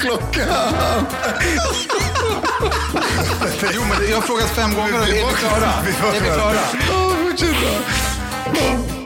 [0.00, 1.04] klockan?
[3.74, 5.72] Jo, men jag har frågat fem gånger och är vi klara?
[5.84, 6.60] Vi Är klara?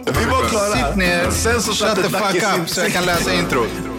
[0.06, 0.88] Vi var klara.
[0.88, 3.95] Sitt ner, Sen så shut the fuck up så jag kan läsa introt.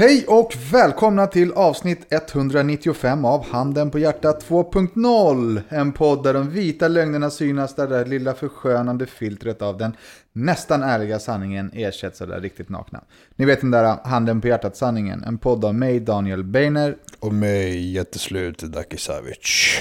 [0.00, 5.62] Hej och välkomna till avsnitt 195 av Handen på hjärtat 2.0.
[5.68, 9.96] En podd där de vita lögnerna synas där det där lilla förskönande filtret av den
[10.32, 13.00] nästan ärliga sanningen ersätts av det där riktigt nakna.
[13.36, 15.24] Ni vet den där Handen på hjärtat-sanningen.
[15.24, 16.96] En podd av mig, Daniel Beiner.
[17.18, 19.78] Och mig jätteslut Dacke Savic.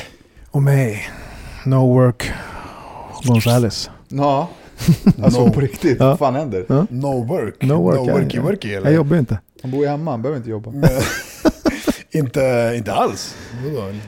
[0.52, 1.10] Och mig,
[1.66, 2.32] No Work
[3.24, 3.90] Gonzales.
[4.08, 4.50] Ja,
[5.24, 5.54] alltså No.
[5.54, 6.00] på riktigt.
[6.00, 6.06] Ja.
[6.06, 6.66] Vad fan händer?
[6.70, 6.86] Ja.
[6.90, 7.64] No work.
[7.64, 8.00] No work.
[8.00, 8.88] no worky worky eller?
[8.88, 9.40] Jag jobbar ju inte.
[9.62, 10.74] Han bor ju hemma, han behöver inte jobba.
[12.12, 13.36] inte, inte alls.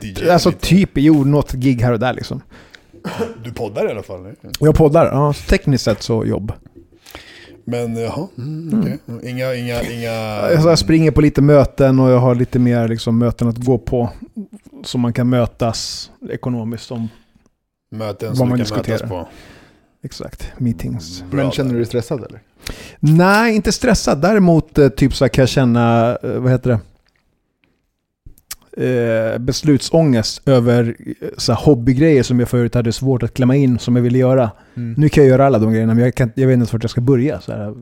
[0.02, 0.30] DJ?
[0.30, 0.68] Alltså lite.
[0.68, 2.42] typ, jo, något gig här och där liksom.
[3.44, 4.22] Du poddar i alla fall.
[4.24, 4.36] nej?
[4.60, 6.54] Jag poddar, ja, tekniskt sett så jobb.
[7.66, 9.00] Men jaha, mm, okej.
[9.32, 10.12] Inga, inga, inga...
[10.12, 13.78] Alltså, jag springer på lite möten och jag har lite mer liksom, möten att gå
[13.78, 14.10] på.
[14.84, 17.10] Så man kan mötas ekonomiskt om,
[17.92, 19.24] möten vad som man du kan mötas diskuterar.
[19.24, 19.30] på.
[20.04, 21.24] Exakt, meetings.
[21.32, 22.40] Bra Men känner du dig stressad eller?
[23.00, 24.22] Nej, inte stressad.
[24.22, 26.80] Däremot eh, typ så här kan jag känna, eh, vad heter det?
[28.78, 30.96] Eh, beslutsångest över
[31.38, 34.52] så här, hobbygrejer som jag förut hade svårt att klämma in som jag ville göra.
[34.76, 34.94] Mm.
[34.98, 36.84] Nu kan jag göra alla de grejerna men jag, kan, jag vet inte ens vart
[36.84, 37.42] jag ska börja.
[37.42, 37.74] Så, här.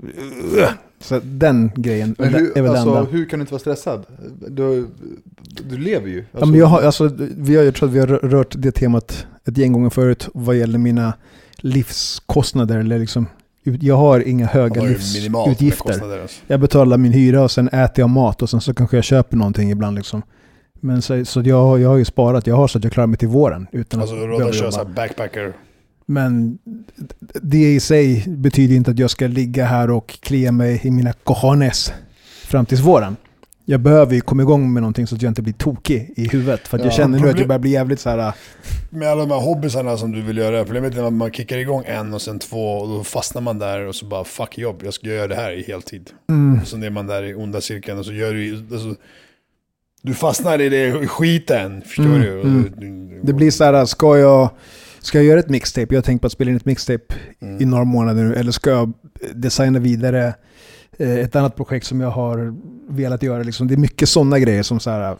[1.01, 3.03] så den grejen Men är hur, väl alltså, enda.
[3.03, 4.05] hur kan du inte vara stressad?
[4.47, 4.87] Du,
[5.69, 6.23] du lever ju.
[6.31, 8.71] Ja, men jag, har, alltså, vi har, jag tror att vi har rö- rört det
[8.71, 11.13] temat ett gäng gånger förut vad gäller mina
[11.59, 12.79] livskostnader.
[12.79, 13.27] Eller liksom,
[13.63, 16.21] jag har inga höga livsutgifter.
[16.21, 16.41] Alltså.
[16.47, 19.37] Jag betalar min hyra och sen äter jag mat och sen så kanske jag köper
[19.37, 19.97] någonting ibland.
[19.97, 20.21] Liksom.
[20.81, 23.17] Men så, så jag, jag har ju sparat, jag har så att jag klarar mig
[23.17, 23.67] till våren.
[23.71, 25.53] Utan Alltså behöva att köra så backpacker.
[26.05, 26.59] Men
[27.41, 31.13] det i sig betyder inte att jag ska ligga här och klia mig i mina
[31.13, 31.93] cojones
[32.45, 33.15] fram tills våren.
[33.69, 36.67] Jag behöver ju komma igång med någonting så att jag inte blir tokig i huvudet.
[36.67, 38.33] För att jag Ja, känner nu att jag börjar bli jävligt så här...
[38.89, 41.83] Med alla de här hobbysarna som du vill göra, problemet är att man kickar igång
[41.85, 44.93] en och sen två och då fastnar man där och så bara fuck jobb, jag
[44.93, 46.09] ska göra det här i heltid.
[46.29, 48.95] Mm, Och så är man där i onda cirkeln och så gör du alltså,
[50.01, 52.41] Du fastnar i det skiten, förstår Mm, du?
[52.87, 53.09] Mm.
[53.23, 54.49] det blir så här, ska jag,
[54.99, 55.87] ska jag göra ett mixtape?
[55.89, 57.61] Jag har tänkt på att spela in ett mixtape Mm.
[57.61, 58.35] i några månader nu.
[58.35, 58.93] Eller ska jag
[59.33, 60.33] designa vidare
[60.99, 62.53] ett annat projekt som jag har
[62.89, 63.43] velat göra?
[63.43, 63.67] Liksom.
[63.67, 65.17] Det är mycket sådana grejer som så här...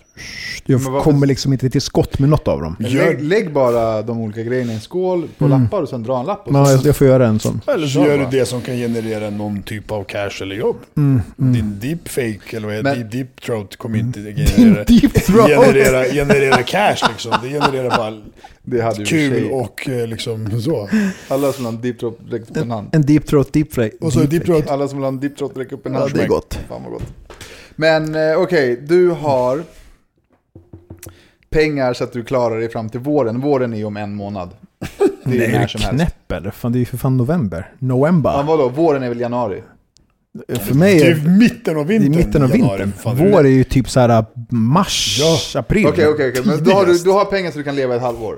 [0.66, 2.76] Jag varför- kommer liksom inte till skott med något av dem.
[2.80, 5.62] Lägg, lägg bara de olika grejerna i en skål på Mm.
[5.64, 6.48] lappar och sen dra en lapp.
[6.48, 7.62] Och Ja, jag, får göra en sån.
[7.68, 10.76] Eller så gör du det som kan generera någon typ av cash eller jobb.
[10.98, 11.54] Mm, mm.
[11.54, 13.18] Din deepfake eller vad heter Men- det?
[13.18, 17.34] Deep throat kommer inte Din generera, generera, generera cash liksom.
[17.44, 18.22] Det genererar bara
[18.70, 20.90] Det hade kul och eh, liksom så.
[21.28, 22.88] Alla som vill ha en deep throat, räck upp en hand.
[22.92, 23.92] En deep throat deep fry.
[24.02, 24.68] Och så deep throat.
[24.70, 26.12] Alla som vill ha en deep throat, räck upp en Ja, hand.
[26.14, 26.60] det är gott.
[26.70, 27.04] Fan vad gott.
[27.76, 29.64] Men eh, okej, du har
[31.50, 33.42] pengar så att du klarar dig fram till våren.
[33.42, 34.50] Våren är ju om en månad.
[35.24, 35.96] Det är Nej, ju är när som helst.
[35.96, 36.52] knäpp eller?
[36.52, 37.74] Fan, det är ju för fan november.
[37.80, 38.30] November.
[38.32, 38.70] Ja, vadå?
[38.70, 39.64] Våren är väl januari?
[40.60, 42.26] för mig Det är är mitten av det är vintern.
[42.26, 42.84] mitten av januari.
[42.84, 43.02] vintern.
[43.02, 45.18] Fan, är Vår det- är ju typ så här mars,
[45.54, 45.60] Ja.
[45.60, 45.88] april.
[45.88, 46.42] Okej, okej, okej.
[46.46, 48.38] Men då har du, du har pengar så du kan leva ett halvår?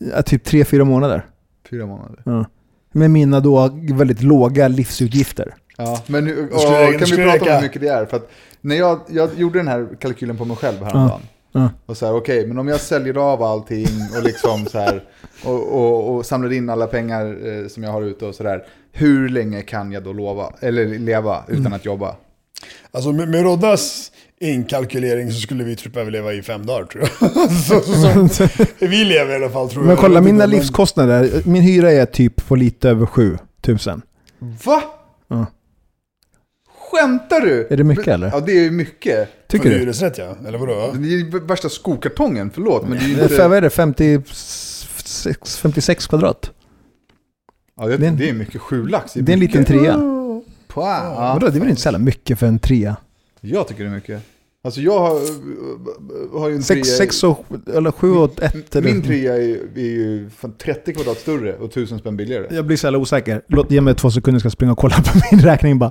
[0.00, 1.26] Ja, typ tre, fyra månader.
[1.70, 2.22] Fyra månader.
[2.24, 2.44] Ja.
[2.92, 5.54] med mina då väldigt låga livsutgifter.
[5.76, 6.60] Ja, men nu, och,
[6.98, 8.06] kan vi prata om hur mycket det är?
[8.06, 11.20] För att när jag, jag gjorde den här kalkylen på mig själv häromdagen.
[11.52, 11.70] Ja.
[11.86, 15.04] Och så här, okej, men om jag säljer av allting och liksom så här
[15.44, 18.64] och, och, och samlar in alla pengar eh, som jag har ute och sådär.
[18.92, 21.72] Hur länge kan jag då lova, eller leva utan Mm.
[21.72, 22.16] att jobba?
[22.90, 27.10] Alltså med, med Roddas inkalkylering så skulle vi typ överleva i fem dagar tror jag.
[27.50, 28.48] så, så, så,
[28.78, 29.86] vi lever i alla fall tror jag.
[29.88, 34.02] Men kolla, mina livskostnader, min hyra är typ på lite över 7000.
[34.64, 34.82] Va?
[35.28, 35.46] Ja.
[36.90, 37.66] Skämtar du?
[37.70, 38.28] Är det mycket, eller?
[38.32, 39.28] Ja, det är mycket.
[39.48, 39.78] Tycker För du?
[39.78, 40.92] hyresrätt ja, eller vadå?
[40.94, 42.88] Det är värsta skokartongen, förlåt.
[42.88, 43.28] Men det är Det inte...
[43.34, 46.50] för, vad är det, 56, 56 kvadrat?
[47.76, 49.12] Ja, det, det är en- det är mycket sjulax.
[49.14, 49.82] Det är en liten trea.
[50.74, 51.32] Ja.
[51.34, 52.96] Vadå, det är väl inte så jävla mycket för en trea?
[53.40, 54.22] Jag tycker det är mycket.
[54.64, 55.20] Alltså jag har,
[56.38, 57.44] har ju en 6, trea- 6 och,
[57.74, 61.98] eller 7 och 1 Min trea är, är ju fan 30 kvadrat större och 1000
[61.98, 62.46] spänn billigare.
[62.50, 63.42] Jag blir så jävla osäker.
[63.48, 65.90] Låt, ge mig två sekunder, jag ska springa och kolla på min räkning bara.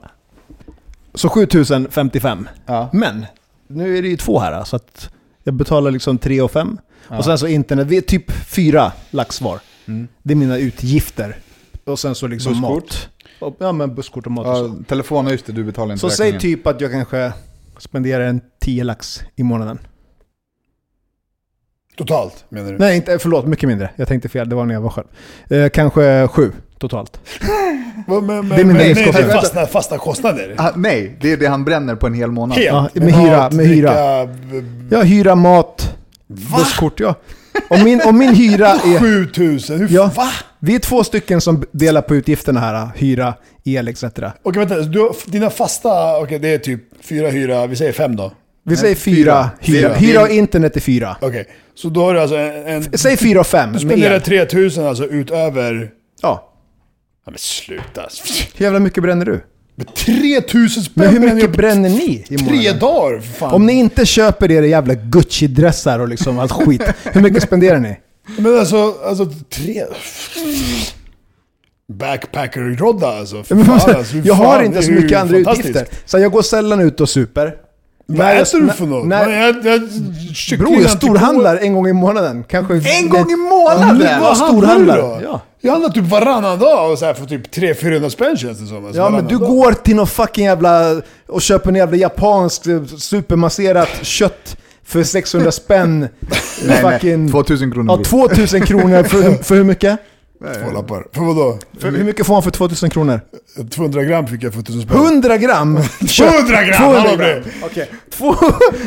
[1.14, 2.48] Så 7055.
[2.66, 2.90] Ja.
[2.94, 3.26] Men,
[3.68, 5.10] nu är det ju två här så att
[5.44, 6.78] jag betalar liksom 3 och 5.
[7.10, 7.18] Ja.
[7.18, 9.60] Och sen så internet, vi är typ 4 lax var.
[9.86, 10.08] Mm.
[10.24, 11.38] Det är mina utgifter.
[11.84, 12.84] Och sen så liksom Busskort?
[12.84, 13.10] mat.
[13.60, 14.64] Ja men busskort och mat och så.
[14.80, 16.58] Ja, telefon, just det, du betalar inte Så säg räkningen.
[16.58, 17.34] typ att jag kanske
[17.78, 19.80] spenderar en 10 lax i månaden.
[21.98, 22.78] Totalt menar du?
[22.78, 23.90] Nej, inte, förlåt, mycket mindre.
[23.96, 25.08] Jag tänkte fel, det var när jag var själv.
[25.50, 27.20] Eh, kanske 7 totalt.
[28.08, 29.28] Men, men, Det är livskostnader.
[29.28, 30.56] nej, fasta, fasta kostnader?
[30.58, 32.58] Ah, nej, det är det han bränner på en hel månad.
[32.58, 32.68] Helt.
[32.68, 34.26] Ja, med hyra, med hyra.
[34.26, 35.96] dricka, Ja, hyra, mat,
[36.28, 37.16] busskort, ja.
[37.68, 39.00] Och min, och min hyra är...
[39.26, 40.12] 7000, hur Ja.
[40.16, 40.30] va?
[40.60, 42.90] Vi är två stycken som delar på utgifterna här.
[42.96, 44.04] Hyra, el etc.
[44.04, 48.32] Okej vänta, du, dina fasta, okej det är typ fyra hyra, vi säger fem då.
[48.64, 49.50] Vi säger fyra.
[49.62, 49.78] fyra.
[49.80, 51.18] Hyra, hyra och internet är fyra.
[51.22, 52.68] Okej, så då har du alltså en...
[52.68, 54.22] en Säg fyra och fem du spenderar el.
[54.22, 55.90] 3000 alltså utöver...
[56.22, 56.52] Ja.
[57.26, 58.08] Ja men sluta.
[58.56, 59.42] Hur jävla mycket bränner du?
[59.76, 62.80] Men 3000 spänn Men hur mycket på bränner ni i Tre månaden?
[62.80, 63.54] dagar för fan.
[63.54, 68.00] Om ni inte köper er jävla Gucci-dressar och liksom allt skit, hur mycket spenderar ni?
[68.38, 69.84] Men alltså, alltså tre...
[71.94, 73.44] Backpacker-rodda alltså.
[73.44, 75.70] Fan, alltså, hur jag har fan, inte så mycket andra fantastiskt.
[75.70, 75.98] utgifter.
[76.06, 77.56] Så jag går sällan ut och super.
[78.08, 79.08] Vad jag- äter du för något?
[79.08, 79.66] när- Men jag,
[80.50, 82.44] jag, Bror, jag storhandlar en gång i månaden.
[82.50, 82.74] Kanske...
[82.74, 83.98] En gång i Ja, månaden!
[83.98, 84.98] men vad handlar du storhandlar?
[84.98, 85.20] då?
[85.24, 85.42] Ja.
[85.62, 88.86] Jag handlar typ varannan dag och så här för typ 300-400 spänn känns det som.
[88.86, 89.48] Alltså, Ja men du dag.
[89.50, 91.02] går till någon fucking jävla...
[91.28, 96.08] och köper en jävla japanskt eh, supermasserat kött för 600 spänn.
[96.68, 97.24] Nej, fucking...
[97.24, 97.98] nej, 2000 kronor.
[97.98, 100.00] Ja, 2000 kronor för, för hur mycket?
[100.40, 101.08] Två lappar.
[101.14, 101.60] För vadå?
[101.80, 103.22] För, hur mycket får man för 2000 kronor?
[103.72, 104.98] 200 gram fick jag för 1000 spänn.
[104.98, 105.80] 100 gram!
[106.18, 106.78] 200 gram!
[106.78, 107.44] 200 hallå, gram!
[107.64, 107.90] Okej.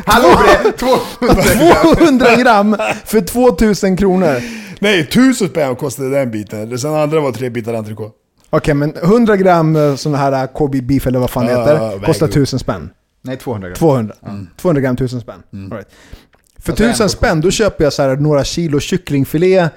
[0.07, 0.73] Hallå bre!
[0.79, 4.41] 200 200 gram för 2000 kronor.
[4.79, 6.79] Nej, 1000 spänn kostade den biten.
[6.79, 8.15] Sen andra var tre bitar entrecote.
[8.51, 11.61] Okej, men 100 gram eh, sån här eh, Kobe beef eller vad fan det Ja,
[11.61, 12.33] heter, kostar upp.
[12.33, 12.91] 1000 spänn.
[13.23, 13.75] Nej, 200 gram.
[13.77, 14.15] 200.
[14.61, 15.43] 200 gram 1000 spänn.
[15.53, 15.89] All right.
[16.59, 17.09] För Alltså, en 1000 portion.
[17.09, 19.69] spänn då köper jag så här några kilo kycklingfilé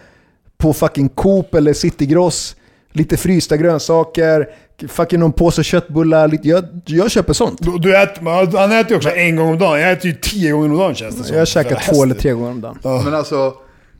[0.62, 2.56] på fucking Coop eller Citygross.
[2.94, 4.48] Lite frysta grönsaker,
[4.88, 6.28] fucking någon påse köttbullar.
[6.28, 7.60] Lite, jag, jag köper sånt.
[7.62, 9.82] Du, du äter, han äter ju också en gång om dagen.
[9.82, 11.38] Jag äter ju tio gånger om dagen känns det som.
[11.38, 12.78] Jag käkar två eller tre gånger om dagen.
[12.84, 13.54] Men alltså,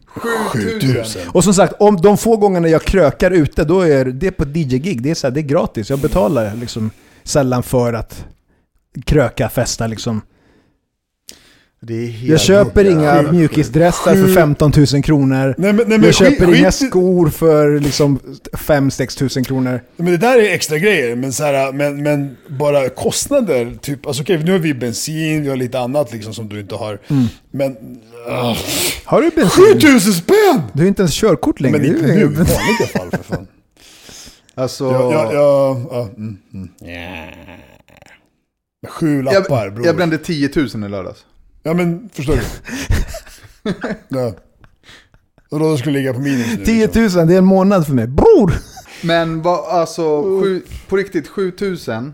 [0.06, 0.80] 7000.
[0.82, 1.22] 7000.
[1.34, 5.02] Och som sagt, om de få gångerna jag krökar ute, då är det på DJ-gig.
[5.02, 5.90] Det är, så här, det är gratis.
[5.90, 6.92] Jag betalar liksom
[7.24, 8.26] sällan för att
[9.06, 10.22] kröka, festa liksom.
[11.84, 14.34] Det är helt Jag köper inga mjukisdressar för Sjukt.
[14.36, 15.56] 15 000 kronor.
[15.58, 18.20] Nej, men, nej, men jag skit- köper inga skit i- skor för liksom
[18.54, 19.82] 5-6 tusen kronor.
[19.98, 23.78] Men det där är extra grejer, men, så här, men, men bara kostnader.
[23.82, 26.76] Typ, alltså, okej, nu har vi bensin, vi har lite annat liksom, som du inte
[26.76, 27.00] har.
[27.08, 27.26] Mm.
[27.52, 27.72] Men...
[28.28, 28.58] Uh,
[29.06, 29.64] Har du bensin?
[29.74, 30.62] 7000 spänn!
[30.74, 31.78] Du har inte ens körkort längre.
[31.78, 33.48] Men inte Det är nu, i vanliga fall för fan.
[34.56, 36.70] Alltså, Jag, jag, jag, ja, mm, mm.
[38.88, 39.86] Sju lappar jag, bror.
[39.86, 41.26] jag brände 10 000 i lördags.
[41.64, 42.42] Ja men, förstår du?
[44.18, 44.34] ja.
[45.50, 46.66] Och då skulle ligga på minus nu.
[46.66, 47.20] 10 liksom.
[47.20, 48.08] 000, det är en månad för mig.
[48.08, 48.54] Bror!
[49.04, 52.14] Men vad, alltså, sju, på riktigt 7000.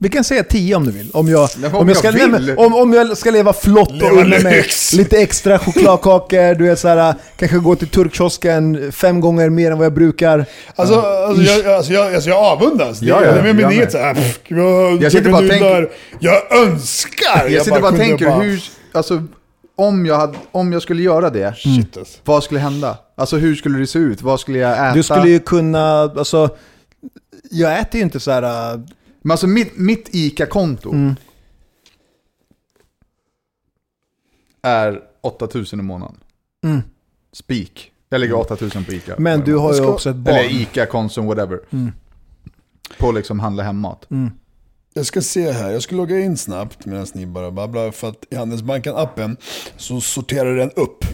[0.00, 1.10] Vi kan säga 10 om du vill.
[1.12, 3.94] Om jag, om om jag, ska, jag nej, om, om jag ska leva flott och
[3.96, 9.50] Leva unna mig lite extra chokladkakor, du vet såhär, kanske gå till turkkiosken fem gånger
[9.50, 10.44] mer än vad jag brukar.
[10.74, 13.02] Alltså, alltså, jag, alltså, jag, alltså jag avundas.
[13.02, 13.72] Ja, det, ja, det är jag med.
[13.72, 14.16] inget såhär,
[14.48, 15.88] jag, Jag sitter bara och nudlar.
[16.20, 17.48] Jag önskar!
[17.48, 18.62] Jag sitter bara och tänker bara- hur,
[18.92, 19.22] alltså
[19.76, 22.18] om jag, hade, om jag skulle göra det, Shit alltså.
[22.24, 22.98] vad skulle hända?
[23.16, 24.22] Alltså hur skulle det se ut?
[24.22, 24.94] Vad skulle jag äta?
[24.94, 26.48] Du skulle ju kunna, alltså,
[27.50, 28.80] jag äter ju inte så här.
[29.22, 31.14] Men alltså mitt, mitt ICA-konto Mm.
[34.62, 36.16] är 8000 i månaden.
[36.64, 36.80] Mm.
[37.32, 37.92] Spik.
[38.08, 39.14] Jag lägger 8000 på Ica.
[39.18, 40.34] Men du har ju ska- också ett barn.
[40.34, 41.60] Eller Ica, Konsum, whatever.
[41.70, 41.92] Mm.
[42.98, 44.10] På liksom handla hemmat.
[44.10, 44.30] Mm.
[44.94, 47.90] Jag ska se här, jag ska logga in snabbt medan ni bara babblar.
[47.90, 49.36] För att i Handelsbanken-appen
[49.76, 51.04] så sorterar den upp.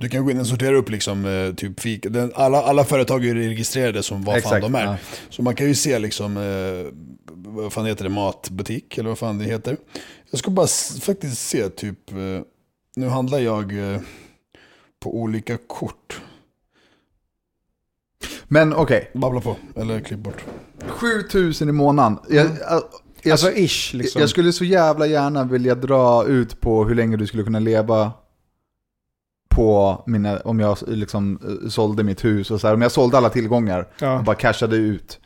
[0.00, 2.08] Du kan gå in och sortera upp liksom, eh, typ fika.
[2.08, 4.84] Den, alla, alla företag är registrerade som vad fan de är.
[4.84, 4.96] ja.
[5.30, 6.92] Så man kan ju se liksom, eh,
[7.50, 9.76] vad fan heter det, matbutik eller vad fan det heter.
[10.30, 10.66] Jag ska bara
[11.00, 12.16] faktiskt se typ, eh,
[12.96, 14.00] nu handlar jag eh,
[15.00, 16.20] på olika kort.
[18.44, 20.44] Men okej, Babbla på, eller klipp bort.
[20.88, 22.18] 7000 i månaden.
[22.28, 22.82] Jag, jag,
[23.22, 24.20] jag, Alltså ish liksom.
[24.20, 28.12] jag skulle så jävla gärna vilja dra ut på hur länge du skulle kunna leva
[29.48, 33.16] på mina, om jag liksom eh, sålde mitt hus och så här, om jag sålde
[33.16, 35.20] alla tillgångar och ja, bara cashade ut.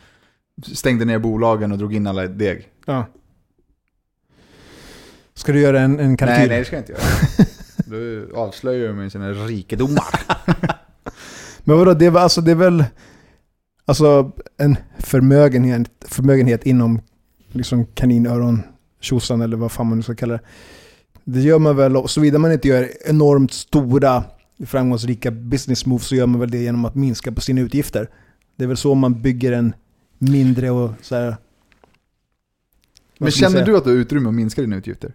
[0.63, 2.69] Stängde ner bolagen och drog in alla deg.
[2.87, 3.07] ja.
[5.37, 6.37] Ska du göra en, en kalkyl?
[6.39, 7.03] Nej, nej det ska jag inte göra.
[7.87, 10.05] Du avslöjar ju med sina rikedomar.
[11.65, 12.85] Men vadå, det är, väl- alltså, det är väl
[13.85, 17.01] alltså, en förmögenhet, förmögenhet inom
[17.53, 18.63] liksom kaninöron
[19.01, 20.41] tjosan eller vad fan man nu ska kalla det.
[21.25, 24.25] Det gör man väl, såvida man inte gör enormt stora
[24.67, 28.09] framgångsrika business moves så gör man väl det genom att minska på sina utgifter.
[28.57, 29.75] Det är väl så man bygger en
[30.33, 31.37] mindre och så här.
[33.19, 35.13] Men känner du att du har utrymme att minska dina utgifter?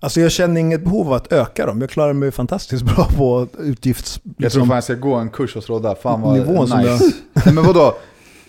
[0.00, 1.80] Alltså jag känner inget behov av att öka dem.
[1.80, 4.20] Jag klarar mig fantastiskt bra på utgifts...
[4.24, 5.94] Jag liksom- tror fan jag ska gå en kurs hos Rodda.
[5.94, 7.04] Fan vad Nivån som nice.
[7.32, 7.94] Nej, men vadå?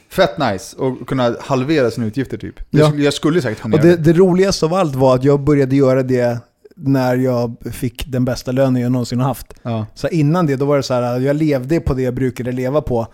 [0.10, 0.78] Fett nice.
[0.78, 2.56] Och kunna halvera sina utgifter typ.
[2.70, 3.04] Jag, Ja.
[3.04, 6.04] jag skulle säkert kunna Och det, det roligaste av allt var att jag började göra
[6.04, 6.40] det
[6.76, 9.54] när jag fick den bästa lönen jag någonsin har haft.
[9.64, 9.86] Ja.
[9.94, 12.82] Så innan det, då var det så här, jag levde på det jag brukade leva
[12.82, 13.08] på.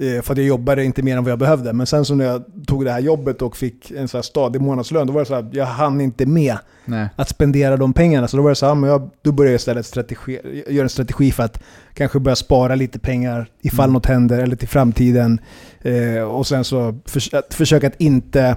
[0.00, 1.72] Eh, För att jag jobbade inte mer än vad jag behövde.
[1.72, 4.60] Men sen så när jag tog det här jobbet och fick en så här stadig
[4.60, 7.08] månadslön, då var det så här, jag hann inte med Nej.
[7.16, 8.28] att spendera de pengarna.
[8.28, 10.88] Så då var det så här, men jag, då började jag istället strategi, göra en
[10.88, 11.62] strategi för att
[11.94, 13.92] kanske börja spara lite pengar ifall Mm.
[13.92, 15.40] något händer eller till framtiden.
[15.80, 18.56] Eh, och sen så förs- att försöka att inte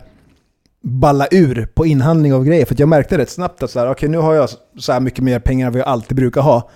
[0.81, 2.65] balla ur på inhandling av grejer.
[2.65, 4.49] För att jag märkte rätt snabbt att så här, okay, nu har jag
[4.79, 6.69] så här mycket mer pengar än vad jag alltid brukar ha.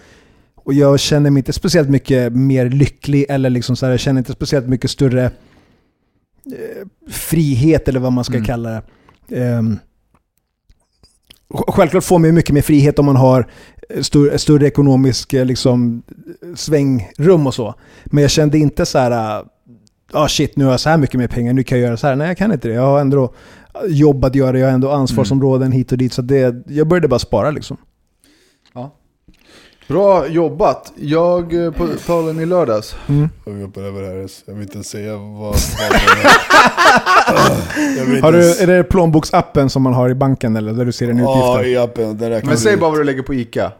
[0.70, 4.20] Och jag känner mig inte speciellt mycket mer lycklig eller liksom så här, jag känner
[4.20, 5.32] inte speciellt mycket större eh,
[7.10, 8.46] frihet eller vad man ska Mm.
[8.46, 8.82] kalla det.
[11.54, 13.48] Sj- Självklart får man mycket mer frihet om man har
[13.90, 16.04] eh, stor, större ekonomisk eh, liksom,
[16.56, 17.76] svängrum och så.
[18.06, 19.44] Men jag kände inte så här,
[20.12, 22.08] ah shit nu har jag så här mycket mer pengar, nu kan jag göra så
[22.08, 22.16] här.
[22.16, 22.74] Nej jag kan inte det.
[22.74, 23.34] Jag har ändå
[23.88, 26.14] jobb att göra, jag har ändå ansvarsområden hit och dit.
[26.14, 27.78] Så det, jag började bara spara liksom.
[29.90, 30.94] Bra jobbat.
[30.96, 32.96] Jag, eh, på talen i lördags.
[33.46, 35.56] Jag vill hoppa över här, jag vill inte ens säga vad...
[37.98, 40.74] jag vill inte Har du, ens- är det plånboksappen som man har i banken eller
[40.74, 41.30] där du ser en utgift?
[41.36, 42.18] Ja, i appen.
[42.18, 43.72] Den räknar Men säg bara vad du lägger på Ica.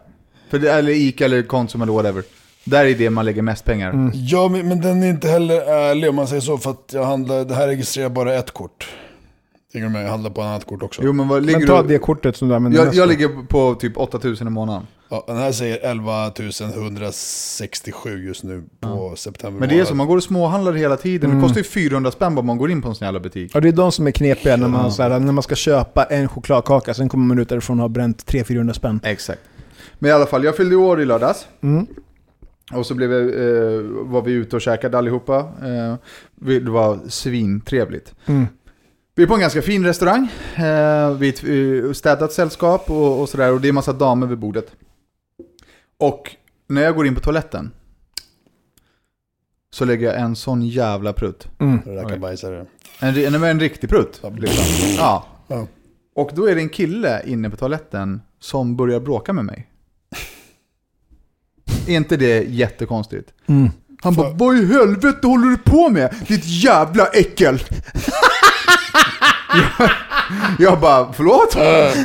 [0.50, 2.22] För det, eller Ica eller Konsum eller whatever.
[2.64, 3.90] Där är det man lägger mest pengar.
[3.90, 4.10] Mm.
[4.14, 6.58] Ja, men, men den är inte heller ärlig om man säger så.
[6.58, 8.88] För att jag handlar, det här registrerar bara ett kort.
[9.72, 10.04] Hänger du med?
[10.04, 11.02] Jag handlar på ett annat kort också.
[11.04, 11.88] Jo men vad ligger Men ta du...
[11.88, 13.10] det kortet som du använder jag, mest jag då.
[13.10, 14.86] ligger på typ 8000 i månaden.
[15.08, 16.32] Ja, den här säger 11
[16.74, 19.88] 167 just nu på september Men det är månad.
[19.88, 21.30] så, man går och småhandlar hela tiden.
[21.30, 21.42] Mm.
[21.42, 23.50] Det kostar ju 400 spänn bara man går in på en sån jävla butik.
[23.54, 26.04] Ja, det är de som är knepiga när man, så här, när man ska köpa
[26.04, 29.00] en chokladkaka, sen kommer man ut därifrån och har bränt 300-400 spänn.
[29.04, 29.40] Exakt.
[29.98, 31.46] Men i alla fall, jag fyllde år i lördags.
[31.60, 31.86] Mm.
[32.72, 35.38] Och så blev vi, eh, var vi ute och käkade allihopa.
[35.38, 35.94] Eh,
[36.60, 38.14] det var svintrevligt.
[38.26, 38.46] Mm.
[39.20, 40.28] Vi är på en ganska fin restaurang.
[40.56, 43.52] Eh, vi är ett eh, städat sällskap och, och sådär.
[43.52, 44.66] Och det är massa damer vid bordet.
[45.98, 46.36] Och
[46.66, 47.70] när jag går in på toaletten
[49.70, 51.48] så lägger jag en sån jävla prutt.
[51.58, 51.80] Mm.
[51.86, 52.66] Rackabajsare.
[53.00, 54.22] En, en, en riktig prutt.
[54.38, 54.64] Liksom.
[54.96, 55.26] Ja.
[55.48, 55.66] Ja.
[56.14, 59.70] Och då är det en kille inne på toaletten som börjar bråka med mig.
[61.88, 63.32] Är inte det jättekonstigt?
[63.46, 63.70] Mm.
[64.02, 66.14] Han bara, vad i helvete håller du på med?
[66.28, 67.62] Ditt jävla äckel!
[69.78, 69.90] jag,
[70.58, 71.56] jag bara, förlåt?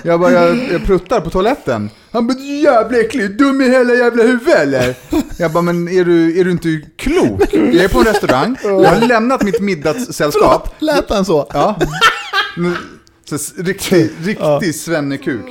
[0.03, 1.89] Jag bara, jag, jag pruttar på toaletten.
[2.11, 4.95] Han bara, du jävla äcklig, dum i hela jävla huvudet eller?
[5.39, 7.41] Jag bara, men är du, är du inte klok?
[7.53, 10.69] Jag är på en restaurang, jag har lämnat mitt middagssällskap.
[10.79, 11.47] Lät han så?
[11.53, 11.79] Ja.
[13.25, 15.41] Så, riktig, riktig svennekuk.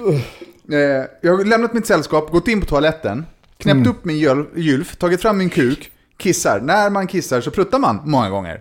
[0.73, 0.79] Eh,
[1.23, 3.27] jag har lämnat mitt sällskap, gått in på toaletten,
[3.59, 4.19] knäppt upp min
[4.55, 6.61] gylf, tagit fram min kuk, kissar.
[6.61, 8.61] När man kissar så pruttar man många gånger.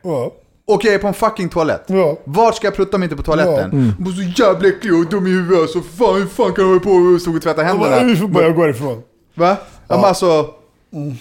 [0.67, 1.83] Och jag är på en fucking toalett.
[1.87, 2.17] Ja.
[2.23, 3.95] Vart ska jag prutta om inte på toaletten?
[3.97, 4.03] Ja.
[4.05, 4.15] Mm.
[4.35, 5.81] så jävla äcklig och dum i huvudet alltså.
[5.81, 8.03] Fan, hur fan kan du hålla på och stå och tvätta Jag händerna?
[8.03, 9.01] Vi får bara gå ifrån.
[9.35, 9.57] Va?
[9.87, 9.95] Ja.
[9.95, 10.49] Men alltså,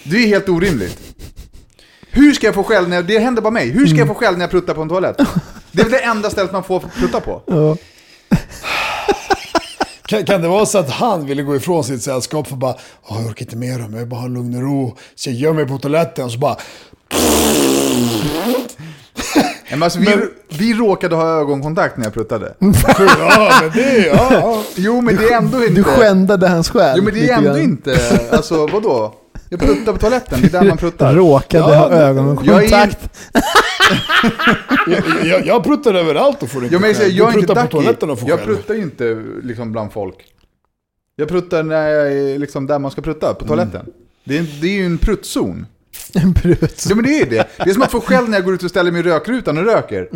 [0.03, 0.99] det är helt orimligt.
[2.09, 3.69] Hur ska jag få skäll när jag, det händer bara mig.
[3.69, 5.17] Hur ska jag få skäll när jag pruttar på en toalett?
[5.71, 7.41] Det är väl det enda stället man får prutta på.
[7.47, 7.77] Ja.
[10.05, 13.17] kan, kan det vara så att han ville gå ifrån sitt sällskap för bara, "Åh,
[13.21, 14.97] jag orkar inte med dem, jag vill bara ha lugn och ro.
[15.15, 16.57] Så jag gör mig på toaletten och så bara,
[19.73, 20.15] Men alltså, vi,
[20.57, 22.53] vi råkade ha ögonkontakt när jag pruttade.
[22.59, 24.63] ja men det, ja, ja.
[24.75, 25.73] Jo, men det är ändå inte...
[25.73, 26.93] Du skändade hans själ.
[26.97, 27.97] Jo, men det är ändå inte...
[28.31, 29.13] Alltså, vadå?
[29.49, 31.13] Jag pruttar på toaletten, det är där man pruttar.
[31.13, 33.09] Råkade Ja, ha men- ögonkontakt.
[34.87, 37.55] Jag, jag, jag pruttar överallt och får inte Ja, men jag, säger, jag är inte
[37.55, 40.15] på toaletten och får Jag pruttar ju inte liksom bland folk.
[41.15, 43.85] Jag pruttar när jag är liksom där man ska prutta, på toaletten.
[44.23, 45.65] Det, är, det är ju en pruttzon.
[46.13, 46.85] En brut.
[46.89, 47.47] Ja men det är det.
[47.57, 49.57] Det är som att få skäll när jag går ut och ställer mig i rökrutan
[49.57, 50.07] och röker.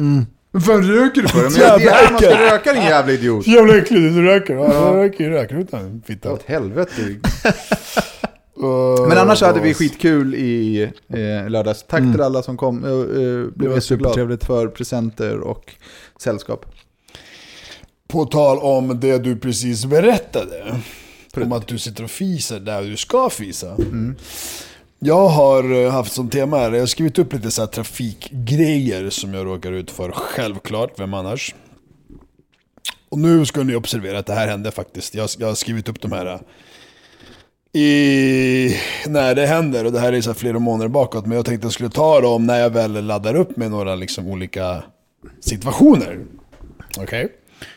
[0.51, 1.41] Vad fan röker du för?
[1.41, 3.43] Men det är här man ska röka din jävla idiot.
[3.43, 4.55] Så jävla äcklig du röker.
[4.55, 6.01] Ja, jag röker i rökrutan.
[6.05, 6.33] Fitta.
[6.33, 7.01] Åt helvete.
[9.09, 11.85] Men annars hade vi skitkul i eh, lördags.
[11.87, 12.83] Tack till alla som kom.
[12.83, 14.45] Jag eh, blev jätteglad supertrevligt.
[14.45, 15.73] för presenter och
[16.19, 16.65] sällskap.
[18.07, 20.81] På tal om det du precis berättade.
[21.35, 23.75] Om att du sitter och fiser där du ska fisa.
[24.99, 29.09] Jag har eh, haft som tema här, jag har skrivit upp lite så här trafikgrejer
[29.09, 30.11] som jag råkar ut för.
[30.11, 31.55] Självklart, vem annars?
[33.09, 35.15] Och nu ska ni observera att det här hände faktiskt.
[35.15, 36.39] Jag, jag har skrivit upp de här eh,
[37.81, 38.77] i,
[39.07, 39.85] när det händer.
[39.85, 41.25] Och det här är så här flera månader bakåt.
[41.25, 43.95] Men jag tänkte att jag skulle ta dem när jag väl laddar upp med några
[43.95, 44.83] liksom olika
[45.39, 46.19] situationer.
[46.97, 47.27] Okej?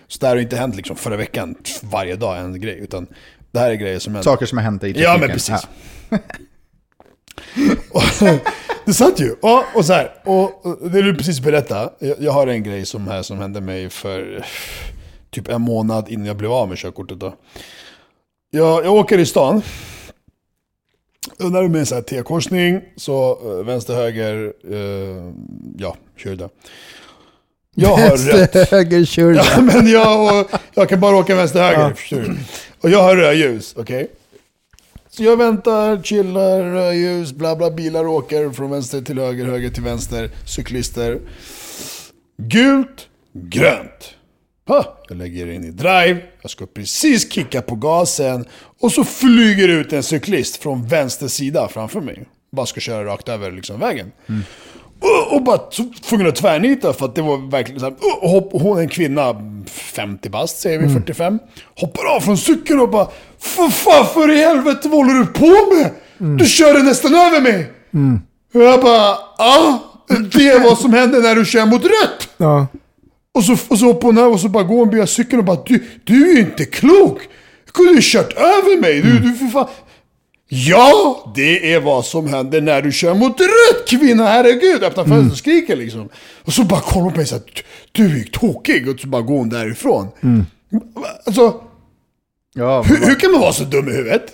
[0.08, 2.78] Så det här har inte hänt liksom förra veckan, varje dag en grej.
[2.78, 3.06] Utan
[3.50, 4.24] det här är grejer som händer.
[4.24, 5.02] Saker som har hänt i trafiken.
[5.02, 5.68] Ja men precis.
[6.08, 6.18] Och,
[8.84, 9.34] det satt ju.
[9.42, 10.14] Ja, och så här.
[10.24, 11.92] Och och det du precis berättade.
[11.98, 14.46] Jag, jag har en grej som, här, som hände mig för
[15.30, 17.20] typ en månad innan jag blev av med körkortet.
[17.20, 17.34] Då.
[18.50, 19.62] Jag, jag åker i stan.
[21.38, 25.32] Och när det är en T-korsning, så eh, vänster, höger, eh,
[25.78, 26.48] ja, kör där.
[27.74, 28.70] Jag har rätt.
[28.70, 31.98] Höger kör Ja, men jag, och, jag kan bara åka vänster höger.
[32.10, 32.36] du?
[32.80, 34.08] Och jag har rödljus, okej?
[35.12, 39.82] Så jag väntar, chillar, rödljus, bla bla, bilar åker från vänster till höger, höger till
[39.82, 41.20] vänster, cyklister.
[42.36, 44.14] Gult, grönt.
[44.66, 48.44] Ha, jag lägger in i drive, jag ska precis kicka på gasen
[48.80, 52.26] och så flyger ut en cyklist från vänster sida framför mig.
[52.52, 54.12] Bara ska köra rakt över liksom vägen.
[54.28, 54.42] Mm
[55.30, 55.58] och bara
[56.08, 58.82] tvungen att tvärnita för att det var verkligen så här, och hopp, och hon är
[58.82, 59.34] en kvinna,
[59.66, 61.38] 50 bast säger vi, 45.
[61.80, 63.08] Hoppar av från cykeln och bara
[63.38, 65.90] För fan för i helvete vad håller du på med?
[66.38, 67.72] Du körde nästan över mig!
[68.54, 72.28] Och jag bara, ja, det är vad som händer när du kör mot rött!
[72.36, 72.66] Ja.
[73.34, 75.44] Och så, och så hoppar hon över och så bara går hon via cykeln och
[75.44, 77.18] bara du, du är ju inte klok!
[77.66, 79.02] Du kunde ju kört över mig!
[79.02, 79.68] Du, du för fan...
[80.52, 84.82] Ja, det är vad som händer när du kör mot rött kvinna, herregud!
[84.84, 86.08] Öppnar fönstret och skriker liksom.
[86.44, 87.42] Och så bara kollar hon på mig såhär,
[87.92, 88.88] du är tokig!
[88.88, 90.08] Och så bara går hon därifrån.
[91.26, 91.54] Alltså,
[92.54, 94.32] Ja, hur, hur kan man vara så dum i huvudet?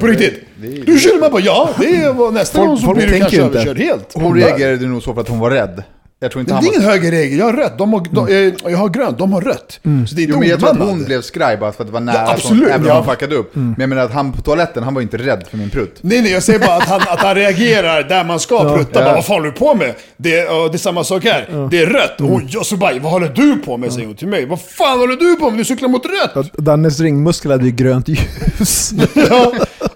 [0.00, 0.40] På riktigt.
[0.62, 3.42] det är- Du känner man bara, ja, det var nästa gång så blir du kanske
[3.42, 4.12] överkörd helt.
[4.14, 5.82] hon reagerade nog så för att hon var rädd.
[6.22, 6.68] Jag tror inte Det är var...
[6.68, 7.78] ingen höger regel, jag har rött.
[7.78, 9.80] De har, de, eh, jag har grönt, de har rött.
[10.08, 11.92] Så det är Jo, men jag tror att hon blev skraj bara för att det
[11.92, 12.16] var nära.
[12.16, 12.94] Ja, absolut, även om ja.
[12.94, 13.54] hon fuckade upp.
[13.54, 15.98] Men jag menar att han på toaletten, han var inte rädd för min prutt.
[16.00, 19.04] Nej, nej, jag säger bara att han, att han reagerar där man ska prutta.
[19.04, 19.94] Bara, vad fan håller du på med?
[20.16, 21.68] Det, är- det är samma sak här.
[21.70, 22.20] Det är rött.
[22.20, 23.92] Och jag så bara, vad håller du på med?
[23.92, 24.46] Säger hon till mig.
[24.46, 25.58] Vad fan håller du på med?
[25.60, 26.52] Du cyklar mot rött.
[26.56, 28.92] Dannes ringmuskel hade ju grönt ljus.
[29.14, 29.52] Ja.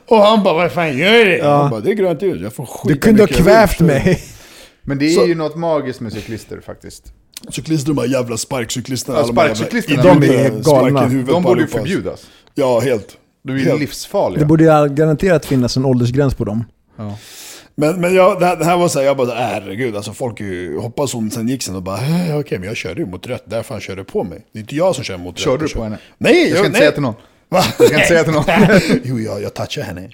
[0.09, 1.37] Och han bara, vad fan gör det?
[1.39, 2.41] Jag bara, det är grönt ljus.
[2.43, 3.85] Jag får skita Du kunde ha jag kvävt du.
[3.85, 4.23] mig.
[4.85, 7.13] Men det är Så- ju något magiskt med cyklister faktiskt.
[7.51, 9.19] Cyklister, de här jävla sparkcyklisterna.
[9.19, 11.07] Ja, de sparkcyklisterna, idioter, de är galna.
[11.09, 12.27] De på borde ju förbjudas.
[12.55, 13.17] Ja, helt.
[13.43, 13.81] De är ju Helt.
[13.81, 14.39] livsfarliga.
[14.41, 16.65] Det borde ju garanterat finnas en åldersgräns på dem.
[17.77, 20.41] Men, men jag, det, här, det här var så här, jag bara, herregud, alltså folk
[20.41, 23.27] ju, hoppas hon sen gick sen och bara, "Eh, okej, men jag körde ju mot
[23.27, 24.47] rött, därför han körde på mig.
[24.53, 25.45] Det är inte jag som kör mot rött.
[25.45, 25.99] Körde du Jag på henne?
[26.19, 26.79] Nej, Jag ska inte nej.
[26.81, 27.15] säga till någon.
[27.49, 27.63] Va?
[27.79, 28.45] Jag ska inte säga till någon.
[29.05, 30.11] jo, jag, jag touchade henne.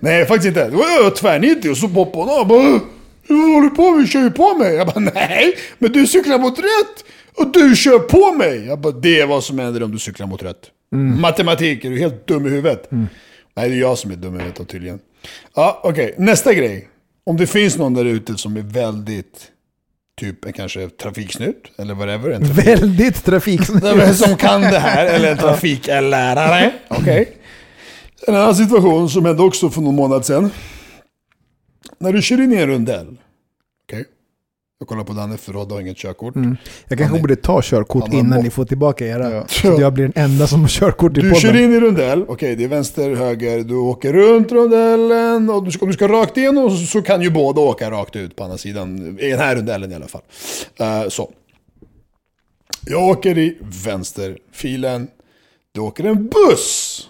[0.00, 0.70] nej, faktiskt inte.
[0.70, 2.80] Det var jag tvärnitig och så hoppade hon av och bara,
[3.28, 4.08] vad håller du på med?
[4.08, 4.74] Kör ju på mig.
[4.74, 7.04] Jag bara, nej, men du cyklar mot rätt.
[7.36, 8.66] Och du kör på mig.
[8.66, 10.70] Jag bara, det är vad som händer om du cyklar mot rätt.
[11.20, 12.88] Matematik, är du helt dum i huvudet?
[13.56, 14.98] Nej, det är jag som är dum i huvudet tydligen.
[15.54, 16.14] Ja, okej.
[16.18, 16.88] Nästa grej.
[17.26, 19.46] Om det finns någon där ute som är väldigt,
[20.20, 22.30] typ en kanske trafiksnut, eller whatever.
[22.30, 26.72] En trafik- Väldigt men som kan det här, eller en trafiklärare.
[26.88, 27.28] Okej.
[28.26, 30.50] En annan situation som hände också för någon månad sedan.
[31.98, 33.16] När du kör in i en rundell.
[33.86, 34.04] Okej.
[34.78, 36.34] Jag kollar på Danne för Rod har inget körkort.
[36.88, 39.30] Jag kanske borde ta körkort innan ni får tillbaka era.
[39.30, 39.46] Ja.
[39.48, 41.64] Så jag blir den enda som har körkort i Du kör podden.
[41.64, 45.84] in i rundell, okej det är vänster, höger, du åker runt rundellen och du ska,
[45.84, 48.58] om du ska rakt igenom så, så kan ju båda åka rakt ut på andra
[48.58, 49.18] sidan.
[49.20, 50.22] I den här rundellen i alla fall.
[50.76, 51.32] Eh, så.
[52.86, 55.08] Jag åker i vänsterfilen.
[55.72, 57.00] Det åker en buss.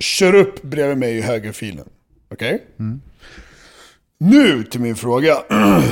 [0.00, 1.88] Kör upp bredvid mig i högerfilen.
[2.32, 2.64] Okej?
[4.18, 5.38] Nu till min fråga.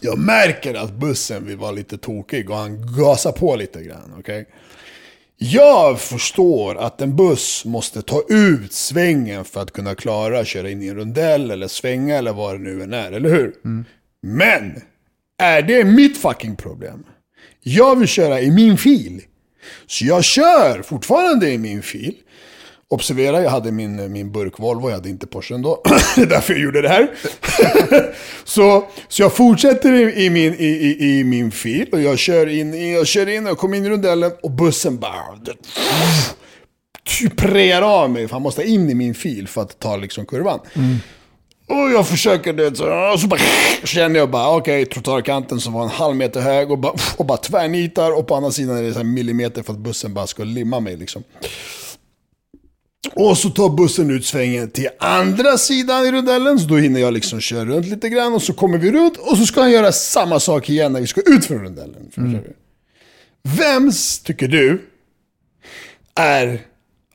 [0.00, 4.14] Jag märker att bussen vill vara lite tokig och han gasar på lite grann.
[4.18, 4.46] Okej?
[5.38, 10.70] Jag förstår att en buss måste ta ut svängen för att kunna klara att köra
[10.70, 13.54] in i en rundell eller svänga eller vad det nu än är, eller hur?
[14.22, 14.82] Men,
[15.38, 17.04] är det mitt fucking problem?
[17.60, 19.22] Jag vill köra i min fil.
[19.86, 22.14] Så jag kör fortfarande i min fil.
[22.88, 25.82] Observera, jag hade min, min burk Volvo, jag hade inte Porschen då.
[26.16, 27.08] det är därför jag gjorde det här.
[28.44, 32.46] så, så jag fortsätter i, i, min, i, i, i min fil och jag kör
[32.46, 35.38] in, jag kör in och kommer in i rondellen och bussen bara...
[37.04, 40.26] Typ prear av mig, för han måste in i min fil för att ta liksom
[40.26, 40.60] kurvan.
[41.68, 43.40] Och jag försöker det, så, och så bara,
[43.84, 47.38] känner jag bara, okej, trottoarkanten som var en halv meter hög och bara, och bara
[47.38, 48.18] tvärnitar.
[48.18, 50.96] Och på andra sidan är det så millimeter för att bussen bara ska limma mig
[50.96, 51.22] liksom.
[53.14, 57.14] Och så tar bussen ut svängen till andra sidan i rondellen, så då hinner jag
[57.14, 58.32] liksom köra runt lite grann.
[58.34, 61.06] Och så kommer vi runt och så ska han göra samma sak igen när vi
[61.06, 62.10] ska ut från rondellen.
[62.14, 62.54] Du?
[63.42, 64.82] Vems, tycker du,
[66.14, 66.60] är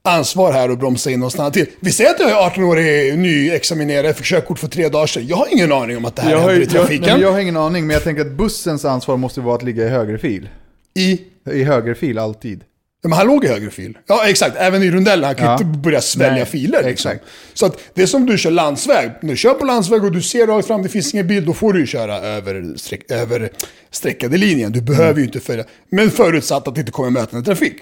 [0.04, 1.66] ansvar här att bromsa in och stanna till?
[1.80, 5.28] Vi säger att jag är 18-årig nyexaminerad, jag fick körkort för tre dagar sedan.
[5.28, 7.10] Jag har ingen aning om att det här Jag har, händer i jag, nej, trafiken.
[7.14, 9.86] men jag har ingen aning, men jag tänker att bussens ansvar måste vara att ligga
[9.86, 10.50] i högerfil.
[10.94, 11.22] I...
[11.52, 12.64] I högerfil alltid.
[13.04, 13.98] Men han låg i högre fil.
[14.08, 14.56] Ja, exakt.
[14.58, 15.26] Även i rondellen.
[15.26, 15.54] Han kan Ja.
[15.54, 16.84] inte börja svälja Nej, filer.
[16.84, 17.12] Liksom.
[17.12, 17.24] exakt.
[17.54, 19.12] Så att det är som du kör landsväg.
[19.22, 21.54] När du kör på landsväg och du ser rakt fram, det finns ingen bil, då
[21.54, 23.50] får du ju köra över, streck, över
[23.92, 24.72] streckade linjen.
[24.72, 25.20] Du behöver Mm.
[25.20, 25.64] ju inte följa.
[25.92, 27.76] Men förutsatt att det inte kommer mötande trafik.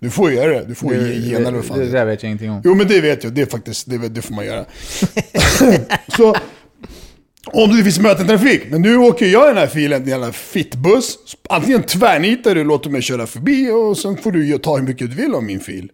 [0.00, 0.64] Du får ju göra det.
[0.68, 2.04] Du får ju ge igen eller vad fan det, det det är.
[2.04, 2.60] där vet jag ingenting om.
[2.64, 3.32] Jo, men det vet jag.
[3.32, 4.64] Det är faktiskt, det, det får man göra.
[6.16, 6.34] så,
[7.52, 11.18] om det finns mötentrafik, men nu åker jag i den här filen, en jävla fittbuss.
[11.48, 14.82] Antingen tvärnitar du och låter mig köra förbi och sen får du ju ta hur
[14.82, 15.90] mycket du vill av min fil.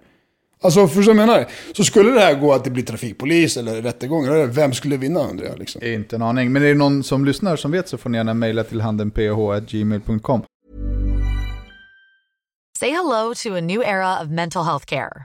[0.63, 1.49] Alltså, förstår du vad jag menar?
[1.77, 5.21] Så skulle det här gå att det blir trafikpolis eller rättegång, eller vem skulle vinna
[5.21, 5.85] undrar jag liksom.
[5.85, 6.53] Inte en aning.
[6.53, 10.43] Men är det någon som lyssnar som vet så får ni gärna mejla till handenph.gmail.com.
[12.79, 15.25] Say hello to a new era of mental health care.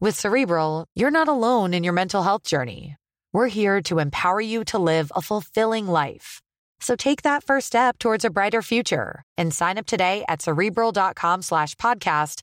[0.00, 2.94] With Cerebral, you're not alone in your mental health journey.
[3.32, 6.40] We're here to empower you to live a fulfilling life.
[6.78, 11.42] So take that first step towards a brighter future and sign up today at cerebral.com
[11.42, 12.42] slash podcast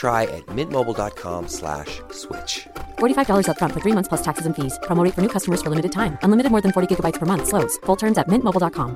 [0.09, 2.67] at mintmobile.com slash switch.
[2.99, 4.79] $45 upfront for three months plus taxes and fees.
[4.83, 6.17] Promo rate for new customers for limited time.
[6.23, 7.47] Unlimited more than 40 gigabytes per month.
[7.47, 7.77] Slows.
[7.85, 8.95] Full terms at mintmobile.com.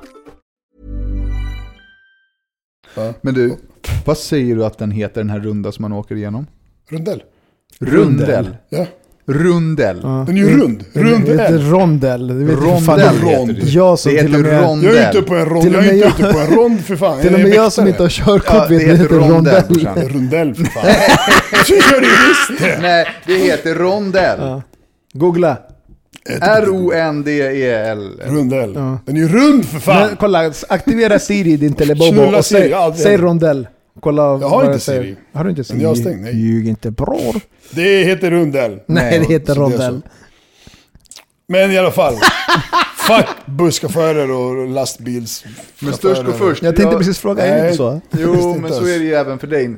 [3.20, 3.58] Men du,
[4.06, 6.46] vad säger du att den heter, den här runda som man åker igenom?
[6.88, 7.22] Rundell.
[7.80, 8.56] Rundell.
[8.68, 8.86] Ja.
[9.28, 10.00] Rundell.
[10.00, 10.84] Den är ju rund.
[10.92, 11.70] Den heter Rundell.
[11.70, 12.26] rondell.
[12.28, 13.68] Det vet fan Rondell om- heter det.
[13.70, 14.62] Jag som det till och heter med...
[14.62, 14.94] rondell.
[14.94, 15.72] Jag är ute på en rond.
[15.74, 17.20] Jag är inte ute på en rond för fan.
[17.20, 19.32] Till och med jag som inte har körkort Ja, vet det det heter heter rondell,
[19.34, 19.62] rondell.
[19.68, 20.08] brorsan.
[20.08, 20.84] Rundell för fan.
[21.66, 22.78] Så gör det ju visst det.
[22.82, 24.60] Nej, det heter rondell.
[25.14, 25.56] Googla.
[26.40, 28.20] R-O-N-D-E-L.
[28.26, 28.72] Rundell.
[28.72, 30.06] Den är ju rund för fan.
[30.06, 33.66] Men, kolla, aktivera Siri i din Knulla och säg, säg rondell.
[34.00, 35.02] Kolla Jag har inte säger.
[35.02, 35.16] Siri.
[35.32, 35.82] Har du inte Men Siri?
[35.82, 36.36] jag har stängt, nej.
[36.36, 37.40] Ljug inte bror.
[37.70, 38.80] Det heter rundell.
[38.86, 40.02] Nej, det heter rondell.
[41.48, 42.14] Men i alla fall.
[43.06, 45.84] Fuck busschaufförer och lastbilschaufförer.
[45.84, 46.62] Men störst går först.
[46.62, 48.00] Jag tänkte precis fråga, är det inte så?
[48.10, 49.76] Jo, men så är det ju även för dig.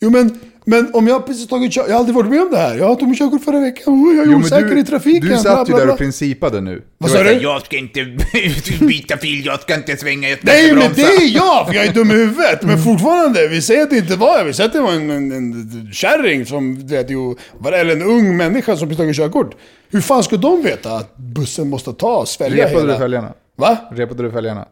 [0.00, 2.56] Jo men, men om jag precis tagit kör- jag har aldrig varit med om det
[2.58, 2.74] här.
[2.78, 3.94] Jag har tagit körkort förra veckan.
[3.94, 5.20] Oh, jag är Jo, men osäker i trafiken.
[5.20, 5.92] Du bla, satt ju bla, där bla.
[5.92, 6.82] och principade nu.
[6.98, 7.30] Vad sa du?
[7.32, 8.04] Jag ska inte
[8.80, 11.02] byta fil, jag ska inte svänga, jag ska Nej inte men bromsa.
[11.02, 12.62] det är jag, för jag är dum i huvudet.
[12.62, 14.44] Men fortfarande, vi säger att det inte var jag.
[14.44, 17.92] Vi säger att det var en, en, en kärring som, du vet, ju, var- eller
[17.96, 19.56] en ung människa som precis tagit körkort.
[19.90, 22.98] Hur fan ska de veta att bussen måste ta, svälja Repade du hela...
[22.98, 23.32] fälgarna?
[23.56, 23.76] Va?
[23.92, 24.66] Repade du fälgarna?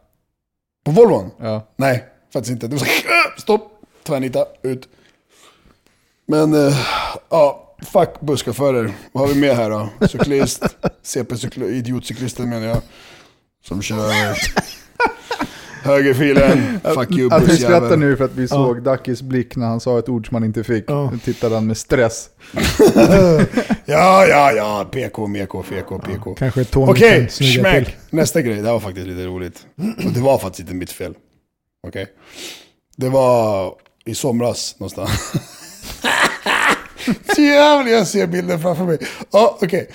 [0.85, 1.29] På Volvon?
[1.41, 1.67] Ja.
[1.77, 2.67] Nej, faktiskt inte.
[2.67, 3.71] Det var så stopp,
[4.03, 4.87] tvärnita, ut.
[6.27, 6.77] Men, eh,
[7.29, 8.93] Ja, fuck busschaufförer.
[9.11, 10.07] Vad har vi med här då?
[10.07, 10.63] Cyklist,
[11.03, 12.81] CP-cyklist, idiotcyklisten menar jag.
[13.67, 14.11] Som kör
[15.83, 16.79] högerfilen.
[16.83, 19.99] Fuck you Att vi skrattar nu för att vi såg Dackis blick när han sa
[19.99, 20.83] ett ord som han inte fick.
[20.87, 21.09] Ja.
[21.11, 22.29] Nu tittade han med stress.
[23.89, 24.87] Ja, ja, ja.
[24.91, 26.35] PK, MEK, FK, PK.
[26.35, 27.95] Kanske Tony Okej, kan snygga smack.
[28.09, 29.65] Nästa grej, det här var faktiskt lite roligt.
[30.05, 31.13] Och det var faktiskt inte mitt fel.
[31.87, 32.07] Okej?
[32.97, 33.73] Det var
[34.05, 35.33] i somras någonstans.
[37.35, 38.97] Så jävlar, jag ser bilden framför mig.
[39.31, 39.89] Ja, okej.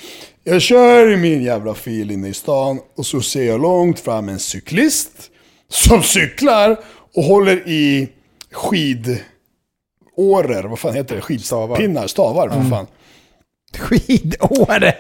[0.44, 4.28] Jag kör i min jävla fil inne i stan och så ser jag långt fram
[4.28, 5.10] en cyklist
[5.68, 6.76] som cyklar
[7.14, 8.08] och håller i
[8.52, 9.22] skidårer,
[10.62, 11.20] vad fan heter det?
[11.20, 12.86] Skidpinnar, stavar, vad fan.
[13.78, 14.94] Skidåre!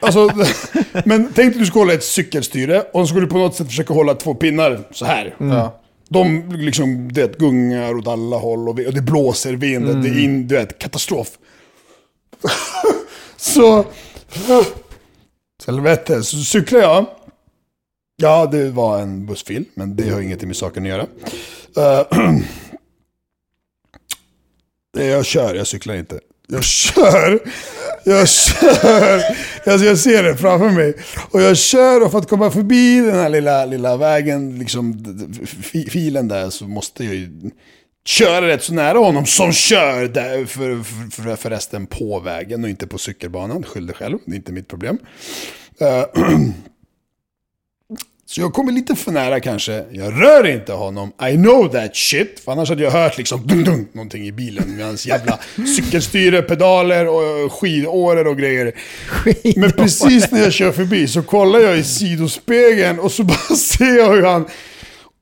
[0.00, 0.30] Alltså,
[1.04, 3.54] men tänk dig att du ska hålla ett cykelstyre och så ska du på något
[3.54, 5.34] sätt försöka hålla två pinnar så här.
[5.38, 5.80] Ja.
[6.08, 10.02] De liksom, det gungar åt alla håll och, och det blåser vind.
[10.02, 11.38] Det är in, du vet, katastrof.
[13.36, 13.84] så,
[15.66, 17.06] helvete, så cyklar jag.
[18.16, 21.06] Ja, det var en bussfil, men det har ingenting med saken att göra.
[21.76, 22.06] Eh,
[25.08, 26.20] jag kör, jag cyklar inte.
[26.48, 27.40] Jag kör,
[28.04, 29.22] jag kör.
[29.66, 30.94] Alltså jag ser det framför mig.
[31.30, 35.04] Och jag kör och för att komma förbi den här lilla, lilla vägen, liksom
[35.88, 37.30] filen där, så måste jag ju
[38.06, 42.70] köra rätt så nära honom som kör där för, för, för, förresten på vägen och
[42.70, 43.62] inte på cykelbanan.
[43.62, 44.98] Skyll dig själv, det är inte mitt problem.
[45.82, 46.04] Uh,
[48.26, 49.84] Så jag kommer lite för nära kanske.
[49.90, 51.12] Jag rör inte honom.
[51.30, 52.40] I know that shit.
[52.40, 54.76] För annars hade jag hört liksom dung, dung, någonting i bilen.
[54.76, 55.38] Med hans jävla
[55.76, 58.74] cykelstyre, pedaler och skidårer och grejer.
[59.56, 63.96] Men precis när jag kör förbi så kollar jag i sidospegeln och så bara ser
[63.96, 64.46] jag hur han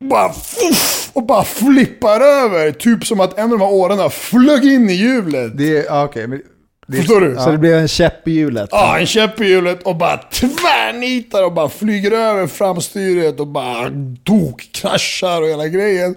[0.01, 2.73] bara fuff, och bara flippar över.
[2.73, 5.59] Typ som att en av de här årarna flög in i hjulet.
[5.59, 6.27] Det är, ja, okej.
[6.27, 6.43] men
[6.87, 7.37] det Förstår du?
[7.37, 8.69] Så det blev en käpp i hjulet.
[8.73, 13.91] Ja, en käpp i hjulet och bara tvärnitar och bara flyger över framstyret och bara
[14.25, 16.17] tok-kraschar och hela grejen.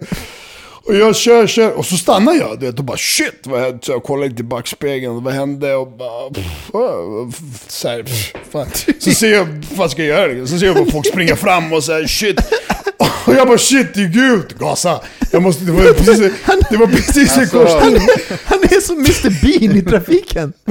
[0.87, 3.79] Och jag kör, kör och så stannar jag du vet, och bara shit, vad hände?
[3.81, 5.75] Så jag kollar lite i backspegeln, vad hände?
[5.75, 6.29] Och bara...
[6.29, 7.35] Pff,
[7.67, 8.67] så, här, pff, fan.
[8.99, 10.47] så ser jag, vad ska jag göra?
[10.47, 12.39] Så ser jag bara folk springa fram och säga shit.
[13.25, 15.01] Och jag bara shit, det är gult, gasa.
[15.31, 16.33] Jag måste, det var precis,
[16.69, 18.07] det var precis en korsning.
[18.45, 20.53] Han är som Mr Bean i trafiken.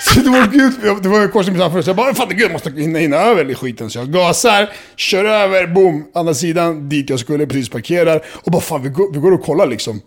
[0.00, 2.52] Så det var gud, det var en korsning framför så jag bara, fan gud, jag
[2.52, 3.90] måste hinna, hinna över i skiten.
[3.90, 8.22] Så jag gasar, kör över, boom, andra sidan, dit jag skulle, precis parkerar.
[8.34, 10.00] Och bara fan, vi går, vi går och kollar liksom.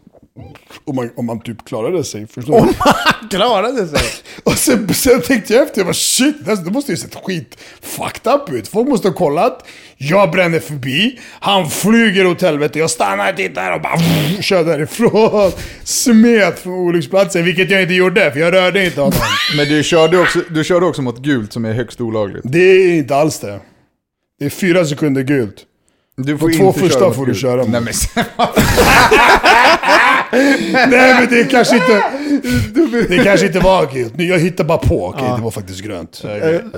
[0.85, 2.73] Om man, om man typ klarade sig, förstår du?
[2.79, 4.09] Han klarade sig.
[4.43, 7.57] Och sen, sen tänkte jag efter, jag bara shit, det det måste ju sett skit
[7.81, 8.67] fucked up ut.
[8.67, 9.67] Folk måste ha kollat.
[9.97, 13.97] Jag bränner förbi, han flyger åt helvete, jag stannar, tittar och bara
[14.41, 15.51] kör därifrån.
[15.83, 19.19] Smet från olycksplatsen, vilket jag inte gjorde, för jag rörde inte honom.
[19.57, 22.41] Men du körde, också, du körde också mot gult som är högst olagligt.
[22.43, 23.59] Det är inte alls det.
[24.39, 25.55] Det är fyra sekunder gult.
[26.17, 27.41] Du De två första får du gult.
[27.41, 27.67] köra mot.
[27.67, 27.93] Nej, men,
[30.89, 32.03] Nej men det kanske inte...
[33.09, 34.17] Det kanske inte var gult.
[34.17, 35.05] Nu, Jag hittar bara på.
[35.07, 36.23] Okej, det var faktiskt grönt.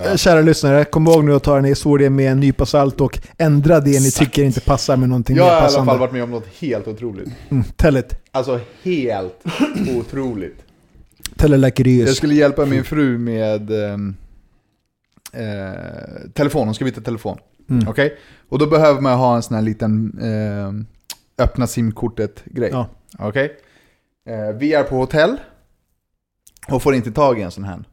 [0.06, 3.02] Eh, Kära lyssnare, kom ihåg nu att ta den här historien med en nypa salt
[3.02, 6.12] och ändra det ni tycker inte passar med någonting jag har i alla fall varit
[6.14, 7.30] med om något helt otroligt.
[7.50, 8.16] Mm, tell it.
[8.32, 9.44] Alltså helt
[9.98, 10.58] otroligt.
[11.38, 12.18] Tell it like it Jag is.
[12.18, 14.16] skulle hjälpa min fru med ehm,
[15.34, 17.38] eh, telefon, hon ska byta telefon.
[17.70, 17.88] Mm.
[17.88, 18.18] Okej?
[18.50, 20.86] Och då behöver man ha en sån här liten ehm,
[21.38, 22.70] öppna simkortet-grej.
[22.72, 22.90] Ja.
[23.20, 23.58] Okej?
[24.30, 25.38] Eh, vi är på hotell
[26.68, 27.84] och får inte tag i en sån här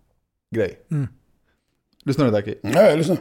[0.55, 0.79] grej.
[0.91, 1.09] Mm.
[2.05, 2.55] Lyssnar du Daki?
[2.63, 3.17] Ja, jag lyssnar.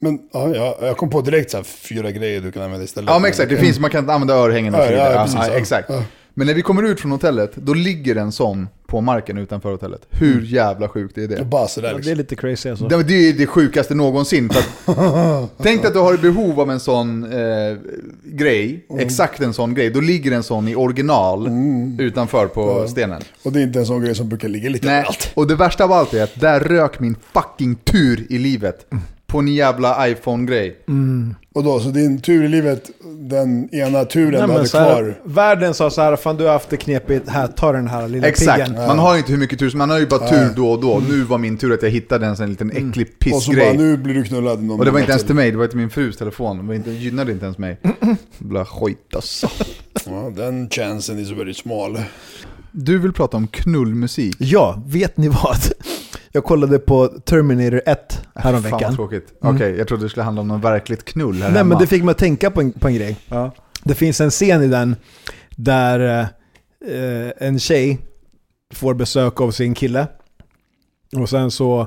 [0.00, 3.10] Men ja, jag, jag kom på direkt så här, fyra grejer du kan använda istället.
[3.10, 5.12] Ja men exakt, det finns, man kan använda örhängen och så vidare.
[5.12, 5.58] ja, Ja, precis, ja, ja.
[5.58, 5.90] exakt.
[6.38, 6.44] Ja.
[6.44, 10.00] Men när vi kommer ut från hotellet, då ligger en sån på marken utanför hotellet.
[10.10, 11.44] Hur jävla sjukt är det?
[11.44, 12.16] Bara sådär Ja, det är liksom.
[12.18, 12.88] lite crazy alltså.
[12.88, 14.50] Det, det är det sjukaste någonsin.
[14.50, 17.76] För att, tänk dig att du har behov av en sån eh,
[18.24, 19.06] grej, Mm.
[19.06, 19.90] exakt en sån grej.
[19.90, 22.00] Då ligger en sån i original Mm.
[22.00, 23.22] utanför på stenen.
[23.42, 25.30] Och det är inte en sån grej som brukar ligga lite överallt.
[25.34, 28.86] och det värsta av allt är att där rök min fucking tur i livet.
[29.32, 30.76] På en jävla iPhone-grej.
[31.54, 34.92] Och då, så din tur i livet, den ena turen Nej, du hade så här,
[35.02, 35.20] kvar.
[35.24, 38.26] världen sa så här, fan du har haft det knepigt, här ta den här lilla
[38.28, 38.86] Exakt, piggen.
[38.86, 40.80] man har ju inte hur mycket tur som man har ju bara tur då och
[40.80, 41.02] då.
[41.08, 43.36] Nu var min tur att jag hittade en sån liten äcklig Mm.
[43.36, 43.76] Och så bara, pissgrej.
[43.76, 44.62] nu blir du knullad.
[44.62, 45.34] någon Och det var inte ens till.
[45.34, 46.56] mig, det var till min frus telefon.
[46.58, 47.78] Det var inte, gynnade inte ens mig.
[48.38, 49.48] Bla skit alltså.
[50.06, 51.98] Ja, den chansen is very small.
[52.72, 54.36] Du vill prata om knullmusik?
[54.38, 55.56] Ja, vet ni vad?
[56.32, 58.94] Jag kollade på Terminator 1 Fan vad häromveckan.
[58.96, 59.34] tråkigt.
[59.40, 61.68] Okej, jag trodde det skulle handla om någon verkligt knull här Nej hemma.
[61.68, 63.16] men det fick mig att tänka på en, på en grej.
[63.28, 63.50] Ja.
[63.84, 64.96] Det finns en scen i den
[65.56, 66.20] där
[66.86, 67.98] eh, en tjej
[68.74, 70.06] får besök av sin kille.
[71.16, 71.86] Och sen så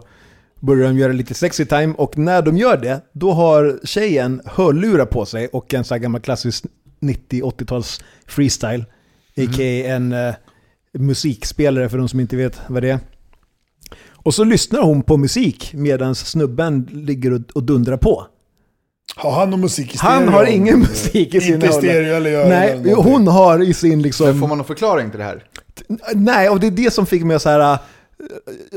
[0.60, 5.06] börjar de göra lite sexy time och när de gör det, då har tjejen hörlurar
[5.06, 6.66] på sig och en sån här gammal klassisk
[7.02, 8.86] 90-80-tals freestyle.
[9.38, 9.88] A.k.a.
[9.88, 10.34] en eh,
[10.94, 13.00] musikspelare för de som inte vet vad det är.
[14.24, 18.26] Och så lyssnar hon på musik medan snubben ligger och, och dundrar på.
[19.16, 20.12] Har han någon musik i stereo?
[20.12, 23.64] Han har ingen musik i sin Inte i stereo eller gör Nej, eller hon har
[23.64, 24.26] i sin liksom...
[24.28, 25.44] Men får man någon förklaring till det här?
[26.16, 27.74] Nej, och det är det som fick mig att så här.
[27.74, 27.80] äh,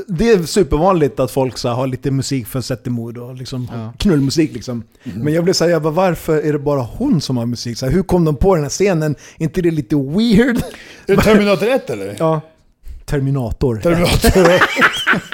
[0.07, 3.35] Det är supervanligt att folk så här, har lite musik för att sätta mood och
[3.35, 3.93] liksom Ja.
[3.99, 4.83] knullmusik liksom.
[5.03, 7.77] Men jag blev såhär, jag bara, varför är det bara hon som har musik?
[7.77, 9.15] Så här, hur kom de på den här scenen?
[9.37, 10.57] Är inte det lite weird?
[11.07, 12.15] Är det Terminator 1 eller?
[12.19, 12.41] Ja.
[13.05, 13.77] Terminator.
[13.77, 14.61] Terminator.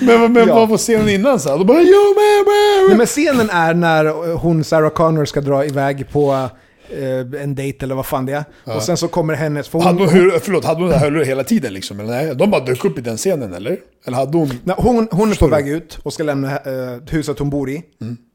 [0.00, 0.54] men men Ja.
[0.54, 1.48] vad var scenen innan så?
[1.50, 1.58] här?
[1.58, 2.88] Då bara yo man.
[2.88, 6.48] Nej, men scenen är när hon, Sarah Connor, ska dra iväg på
[6.90, 8.44] eh, en dejt eller vad fan det är.
[8.76, 9.68] Och sen så kommer hennes...
[9.68, 12.00] För hon, Hade hon, hur, förlåt, hade hon det här hela tiden liksom?
[12.00, 12.34] Eller nej?
[12.34, 13.78] De bara dök upp i den scenen eller?
[14.04, 14.50] Eller hade hon...
[14.64, 17.82] Nej, hon, hon är på väg ut och ska lämna eh, huset hon bor i.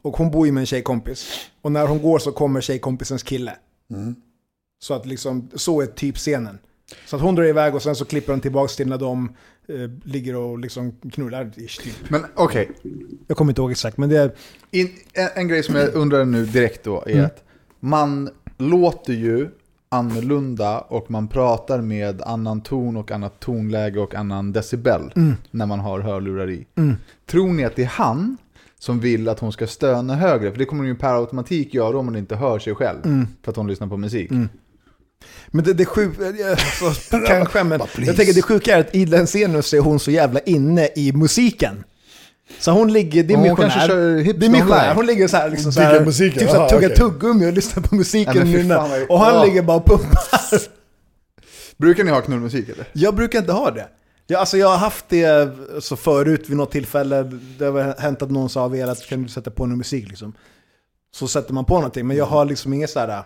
[0.04, 1.26] Och hon bor ju med en tjejkompis.
[1.62, 3.52] Och när hon går så kommer tjejkompisens kille.
[4.84, 6.58] Så att liksom, så är typ scenen.
[7.06, 9.30] Så att hon drar iväg och sen så klipper hon tillbaka till när de
[9.68, 11.52] eh, ligger och liksom knullar.
[11.58, 12.10] ish, Typ.
[12.10, 12.72] Men okej,
[13.28, 14.32] Jag kommer inte ihåg exakt, men det är...
[14.72, 17.44] In, en, en grej som jag undrar nu direkt då är att
[17.80, 19.50] man låter ju
[19.90, 25.12] annorlunda och man pratar med annan ton och annat tonläge och annan decibel
[25.52, 26.66] när man har hörlurar i.
[27.26, 28.38] Tror ni att det är han
[28.80, 30.52] som vill att hon ska stöna högre?
[30.52, 33.26] För det kommer hon ju per automatik göra om hon inte hör sig själv.
[33.44, 34.32] För att hon lyssnar på musik.
[35.48, 39.06] Men det, det sjuka, alltså, kanske, men Bara, jag tänker det sjuka är att i
[39.06, 41.84] den scenen så är hon så jävla inne i musiken.
[42.60, 44.96] Så hon ligger, det är Hon kanske kör Hips det är missionär.
[44.96, 46.40] Hon ligger så här, liksom så här musiken.
[46.40, 46.98] typ så här, Aha, tuggar okay.
[46.98, 48.52] tuggummi och lyssnar på musiken.
[48.52, 49.44] Nej, fan och han Ja.
[49.44, 50.60] ligger bara och pumpar.
[51.78, 52.86] Brukar ni ha knullmusik eller?
[52.94, 53.88] Jag brukar inte ha det.
[54.28, 57.24] Jag, alltså jag har haft det så förut vid något tillfälle.
[57.58, 60.34] Det har hänt att någon sa vel att kan du sätta på någon musik liksom.
[61.16, 62.08] Så sätter man på någonting.
[62.08, 63.24] Men jag har liksom inget sådär...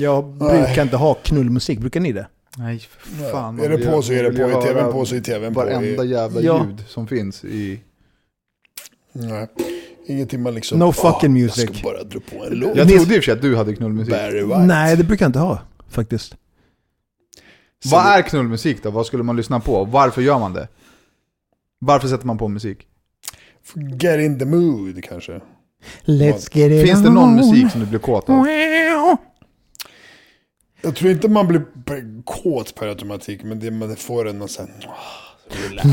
[0.00, 1.78] Jag brukar inte ha knullmusik.
[1.78, 2.26] Brukar ni det?
[2.56, 3.60] Nej, för fan.
[3.60, 5.60] Är det man på så är det på, är tvn på så är tvn på.
[5.60, 6.66] Varenda jävla Ja.
[6.66, 7.80] ljud som finns i...
[9.12, 9.48] Nej.
[10.06, 10.78] Ingenting man liksom...
[10.78, 12.76] No fucking "Ah, music." Jag ska bara dra på en låt.
[12.76, 14.14] Jag trodde i och för sig att du hade knullmusik.
[14.58, 15.58] Nej, det brukar jag inte ha
[15.88, 16.36] faktiskt.
[17.84, 18.90] Vad är knullmusik då?
[18.90, 19.84] Vad skulle man lyssna på?
[19.84, 20.68] Varför gör man det?
[21.78, 22.86] Varför sätter man på musik?
[24.00, 25.40] Get in the mood kanske.
[26.04, 28.46] Let's get it Finns det någon musik som du blir kåt av?
[30.82, 31.62] Jag tror inte man blir
[32.24, 34.68] kåt per automatik, men det man får en och sen...
[35.68, 35.88] Relax.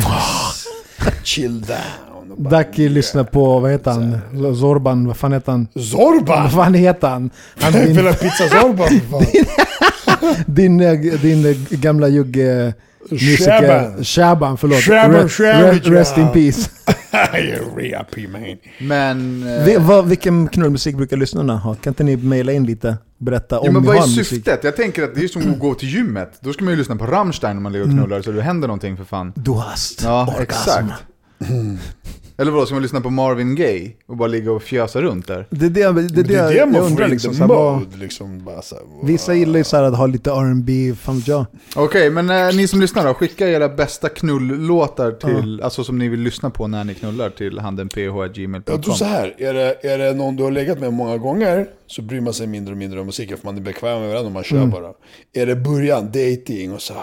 [1.23, 2.49] Chill down.
[2.49, 4.19] Daki lyssnar på, vad heter han?
[4.55, 5.67] Zorban, vad fan heter han?
[5.73, 6.49] Vad Zorba!
[6.49, 7.29] fan heter han?
[7.61, 10.35] han din, Spelar pizza Zorba för fan.
[10.47, 10.77] din,
[11.21, 12.73] din eh, gamla jugge...
[13.11, 14.03] Musiker, Shaban.
[14.03, 14.79] Shaban, förlåt.
[14.79, 15.91] Shaban Re- re- Shavitja.
[15.93, 16.69] rest in peace.
[17.77, 18.41] Reapy man.
[18.79, 19.43] Men...
[19.57, 21.75] eh, Vi, vad, vilken knullmusik brukar lyssnarna ha?
[21.75, 22.97] Kan inte ni mejla in lite?
[23.17, 24.27] Berätta Ja, om men ni vad är musik.
[24.27, 24.63] syftet?
[24.63, 26.37] Jag tänker att det är som att gå till gymmet.
[26.41, 28.67] Då ska man ju lyssna på Rammstein om man ligger och knullar så det händer
[28.67, 29.33] någonting för fan.
[29.35, 30.41] Du hast Ja, orgasm.
[30.41, 31.03] exakt.
[32.37, 35.47] Eller vadå, ska man lyssna på Marvin Gaye och bara ligga och fjösa runt där?
[35.49, 37.33] Det är det, det, det, Det är det jag undrar liksom.
[37.33, 37.97] Så här, mode.
[37.97, 41.45] Liksom, bara så här, vissa gillar ju så här att ha lite R&B, fan jag.
[41.75, 46.07] Okej, men eh, ni som lyssnar då, skicka era bästa knullåtar till, alltså som ni
[46.07, 48.93] vill lyssna på när ni knullar till Jag tror så handenph.gmail.com.
[49.07, 52.33] här, är det, är det någon du har legat med många gånger så bryr man
[52.33, 54.57] sig mindre och mindre om musiken för man är bekväm med varandra och man kör
[54.57, 54.69] Mm.
[54.69, 54.91] bara.
[55.33, 57.01] Är det början, dating och så här,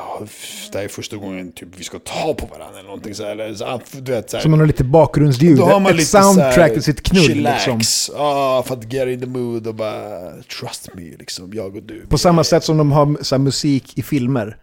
[0.73, 3.31] det här är första gången typ, vi ska ta på varandra eller någonting så här,
[3.31, 4.43] eller så, du vet, så här.
[4.43, 4.85] Så man har lite
[5.25, 5.59] bakgrundsljud.
[5.59, 8.15] Då har man Ett lite så soundtrack till sitt knull chillax, liksom.
[8.17, 12.07] ah, för att get in the mood och bara trust me liksom, jag och du.
[12.09, 14.57] På samma sätt som de har så här, musik i filmer.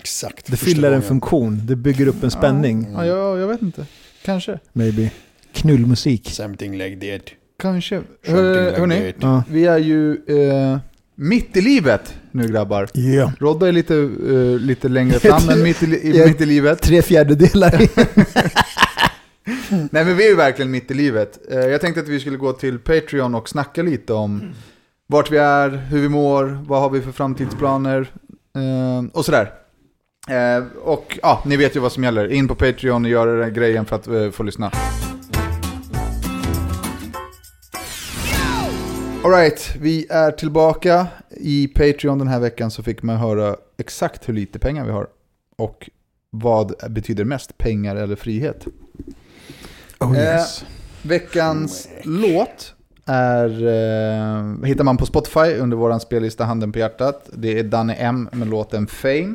[0.00, 0.50] Exakt.
[0.50, 2.88] Det fyller en funktion, det bygger upp en spänning.
[2.92, 3.86] Ja, jag, jag vet inte.
[4.24, 4.58] Kanske.
[4.72, 5.10] Maybe.
[5.52, 6.30] Knullmusik.
[6.30, 7.28] Something like that.
[7.58, 7.96] Kanske.
[7.96, 9.44] Something Hör, like hörni, that.
[9.48, 10.78] Vi är ju eh,
[11.14, 12.88] mitt i livet nu grabbar.
[12.94, 13.30] Yeah.
[13.38, 15.86] Rodda är lite, eh, lite längre fram än mitt i,
[16.26, 16.82] mitt i livet.
[16.82, 17.74] Tre fjärdedelar.
[19.90, 21.38] Nej men vi är ju verkligen mitt i livet.
[21.50, 24.54] Eh, jag tänkte att vi skulle gå till Patreon och snacka lite om
[25.06, 28.10] vart vi är, hur vi mår, vad har vi för framtidsplaner
[28.56, 29.52] eh, och sådär.
[30.28, 32.32] Eh, och ja, ni vet ju vad som gäller.
[32.32, 34.70] In på Patreon och gör den grejen för att få lyssna.
[39.24, 41.06] Alright, vi är tillbaka.
[41.30, 45.06] I Patreon den här veckan så fick man höra exakt hur lite pengar vi har.
[45.56, 45.90] Och
[46.30, 48.66] vad betyder mest, pengar eller frihet?
[50.00, 50.64] Oh, Eh, yes.
[51.02, 52.74] Veckans låt
[53.06, 57.28] är, eh, hittar man på Spotify under våran spellista Handen på hjärtat.
[57.32, 59.34] Det är Danne M med låten Fame.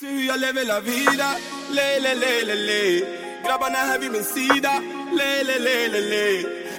[0.00, 1.28] Se hur jag lever la vida,
[1.76, 2.82] le le le le le.
[3.46, 4.72] Grabbarna här vid min sida,
[5.18, 6.26] le le le le le.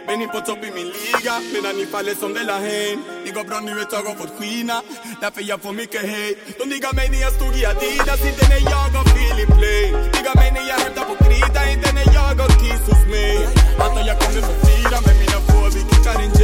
[0.08, 2.98] Men ni på topp i min liga, medan ni faller som det la hen.
[3.26, 4.78] Det går bra nu ett tag har fått skina,
[5.22, 6.36] därför jag får mycket hate.
[6.60, 10.36] De diggar mig när jag stod i Adidas, inte när jag har Philip Plain Diggar
[10.42, 13.36] mig när jag hämtar på krita, inte när jag har kiss hos mig
[13.84, 16.44] Antar jag kommer få fira med mina få, vi kickar en J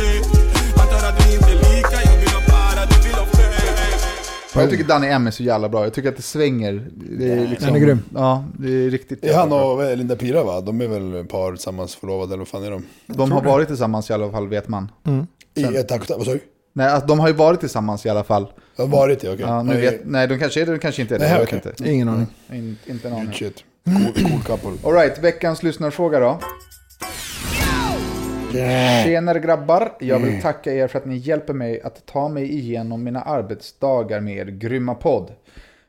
[0.81, 4.69] Antar att vi inte är lika, jag vill ha para, du vill ha fame Jag
[4.69, 5.83] tycker Danny M är så jävla bra.
[5.83, 6.87] Jag tycker att det svänger.
[7.19, 7.99] Det är liksom, Han är grym.
[8.13, 10.61] Ja, det är riktigt Det är han och vad är Linda Pira va?
[10.61, 12.85] De är väl par tillsammans förlovade eller vad fan är de?
[13.07, 14.91] De har varit tillsammans i alla fall, vet man.
[15.55, 16.39] I ett tack vad sa du?
[16.75, 18.47] Nej, alltså, de har ju varit tillsammans i alla fall.
[18.75, 19.45] Jag har varit det, okej.
[19.47, 21.25] Ja, nu Nej, vet, nej, de kanske är det, de kanske inte är det.
[21.25, 21.61] Nej, jag okej.
[21.65, 21.91] vet inte.
[21.91, 22.27] Ingen aning.
[22.51, 23.33] In, inte en aning.
[23.33, 23.63] Shit.
[23.85, 24.89] Cool, cool couple.
[24.89, 26.39] Alright, veckans lyssnarfråga då.
[29.03, 33.03] Tjenare grabbar, jag vill tacka er för att ni hjälper mig att ta mig igenom
[33.03, 35.31] mina arbetsdagar med er grymma podd.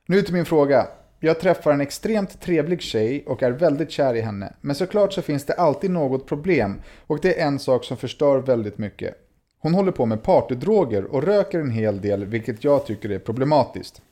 [0.06, 0.86] Nu till min fråga.
[1.20, 4.52] Jag träffar en extremt trevlig tjej och är väldigt kär i henne.
[4.60, 8.38] Men såklart så finns det alltid något problem och det är en sak som förstör
[8.38, 9.14] väldigt mycket.
[9.60, 14.02] Hon håller på med partydroger och röker en hel del vilket jag tycker är problematiskt.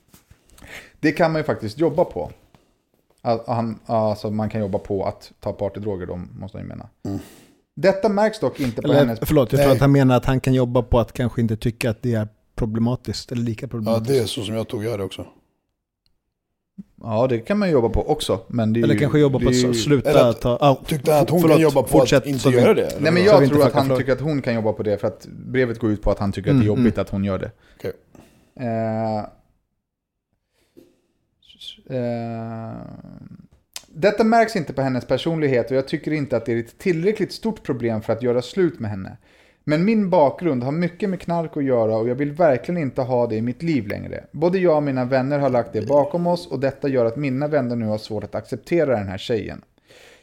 [1.01, 2.31] Det kan man ju faktiskt jobba på.
[3.25, 6.89] Att han, alltså man kan jobba på att ta partydroger då, måste jag ju mena.
[7.77, 9.19] Detta märks dock inte på Eller, hennes...
[9.23, 9.75] förlåt, jag tror Nej.
[9.77, 12.29] att han menar att han kan jobba på att kanske inte tycka att det är
[12.55, 14.09] problematiskt eller lika Ja, problematiskt.
[14.09, 15.27] det är så som jag tog det också.
[17.03, 18.41] Ja, det kan man jobba på också.
[18.47, 20.59] Men det är eller ju, kanske jobba det på ju- att sluta eller att- ta...
[20.61, 22.83] Ah, Tyckte han att hon förlåt, kan jobba på fortsätt, att inte vi- göra det?
[22.87, 23.99] eller Nej men jag inte tror att han flöjt.
[24.01, 26.33] tycker att hon kan jobba på det för att brevet går ut på att han
[26.33, 27.51] tycker att det är Mm, jobbigt att hon gör det.
[28.61, 29.25] Eh, eh,
[31.91, 32.81] Eh,
[33.87, 37.33] detta märks inte på hennes personlighet och jag tycker inte att det är ett tillräckligt
[37.33, 39.17] stort problem för att göra slut med henne.
[39.65, 43.27] Men min bakgrund har mycket med knark att göra och jag vill verkligen inte ha
[43.27, 44.25] det i mitt liv längre.
[44.33, 47.49] Både jag och mina vänner har lagt det bakom oss och detta gör att mina
[47.49, 49.63] vänner nu har svårt att acceptera den här tjejen.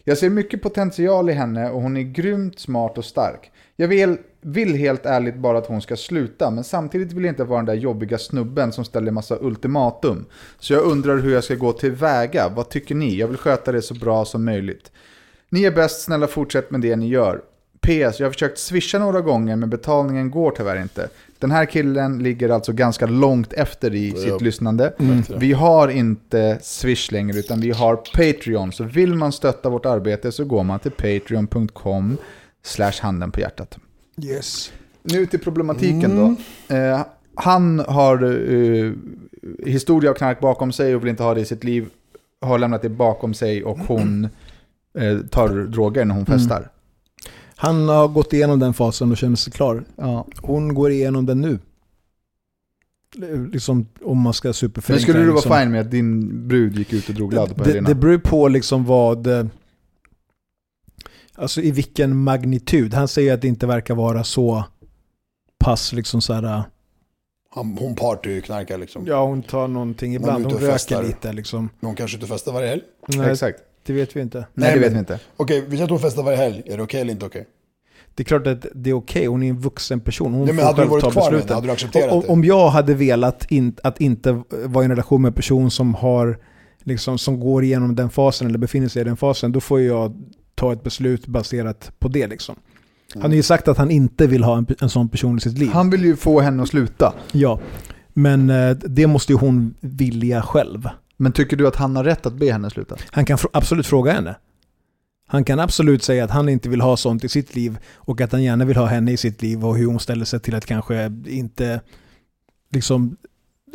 [0.04, 3.52] Jag ser mycket potential i henne och hon är grymt smart och stark.
[3.76, 7.44] Jag vill, vill helt ärligt bara att hon ska sluta, men samtidigt vill jag inte
[7.44, 10.26] vara den där jobbiga snubben som ställer massa ultimatum.
[10.60, 12.50] Så jag undrar hur jag ska gå tillväga.
[12.50, 13.16] Vad tycker ni?
[13.16, 14.92] Jag vill sköta det så bra som möjligt.
[15.50, 17.42] Ni är bäst, snälla fortsätt med det ni gör.
[17.82, 21.10] PS, jag har försökt swisha några gånger men betalningen går tyvärr inte.
[21.40, 24.94] Den här killen ligger alltså ganska långt efter i sitt lyssnande.
[25.38, 28.72] Vi har inte Swish längre utan vi har Patreon.
[28.72, 32.18] Så vill man stötta vårt arbete så går man till patreon.com
[32.64, 33.78] slash handen på hjärtat.
[34.24, 34.72] Yes.
[35.04, 36.36] Nu till problematiken då.
[36.76, 37.02] Eh,
[37.36, 38.94] han har eh,
[39.66, 41.90] historia av knark bakom sig och vill inte ha det i sitt liv.
[42.42, 44.28] Har lämnat det bakom sig och hon
[45.00, 46.70] eh, tar droger när hon festar.
[47.56, 49.84] Han har gått igenom den fasen och känner sig klar.
[49.96, 50.28] Ja.
[50.42, 51.60] Hon går igenom den nu.
[53.52, 55.04] Liksom om man ska Men superförenkla.
[55.04, 55.58] skulle du vara liksom.
[55.58, 57.90] fine med att din brud gick ut och drog ladd på det, helgerna?
[57.90, 59.50] det beror på liksom vad...
[61.40, 62.94] Alltså i vilken magnitud.
[62.94, 64.64] Han säger att det inte verkar vara så
[65.60, 66.44] pass liksom så här...
[66.44, 66.62] eh,
[67.56, 69.06] Han, hon partyknarkar liksom.
[69.08, 70.46] Ja, hon tar någonting Hon ibland.
[70.46, 71.04] Hon och röker festar.
[71.04, 71.70] lite liksom.
[71.80, 72.82] Men hon kanske inte festar varje helg.
[73.08, 73.60] Nej, Exakt.
[73.86, 74.38] det vet vi inte.
[74.38, 75.20] Nej, Nej, det vet vi inte.
[75.38, 76.64] Okej, vi säger att hon festar varje helg.
[76.66, 77.46] Är det okej eller inte okej?
[78.16, 79.26] Det är klart att det är okej.
[79.26, 80.34] Hon är en vuxen person.
[80.34, 81.56] Hon Ja, men får hade du själv varit ta kvar besluten.
[81.56, 82.28] Hade du accepterat om, det?
[82.28, 85.94] om jag hade velat in, att inte vara i en relation med en person som
[85.94, 86.40] har
[86.84, 90.14] liksom, som går igenom den fasen eller befinner sig i den fasen, då får jag
[90.60, 92.28] ta ett beslut baserat på det.
[92.28, 92.56] Liksom.
[93.14, 95.58] Han har ju sagt att han inte vill ha en, en sån person i sitt
[95.58, 95.70] liv.
[95.70, 97.14] Han vill ju få henne att sluta.
[97.32, 97.60] Ja,
[98.14, 100.90] men eh, det måste ju hon vilja själv.
[101.18, 102.96] Men tycker du att han har rätt att be henne sluta?
[103.12, 104.36] Han kan fr- absolut fråga henne.
[105.28, 108.32] Han kan absolut säga att han inte vill ha sånt i sitt liv och att
[108.32, 110.66] han gärna vill ha henne i sitt liv och hur hon ställer sig till att
[110.66, 111.82] kanske inte
[112.72, 113.18] liksom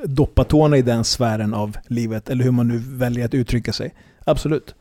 [0.05, 3.95] doppa tårna i den sfären av livet eller hur man nu väljer att uttrycka sig.
[4.25, 4.75] Absolut.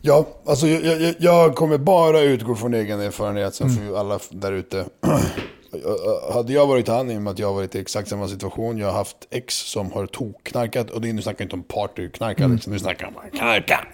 [0.00, 3.54] Ja, alltså jag, jag, jag kommer bara utgå från egen erfarenhet.
[3.54, 4.84] Sen får ju alla där ute.
[6.32, 8.78] Hade jag varit han, i och med att jag varit i exakt samma situation.
[8.78, 10.90] Jag har haft ex som har tokknarkat.
[10.90, 13.86] Och det, nu snackar jag inte om partyknarkat, liksom, nu snackar jag om knarka.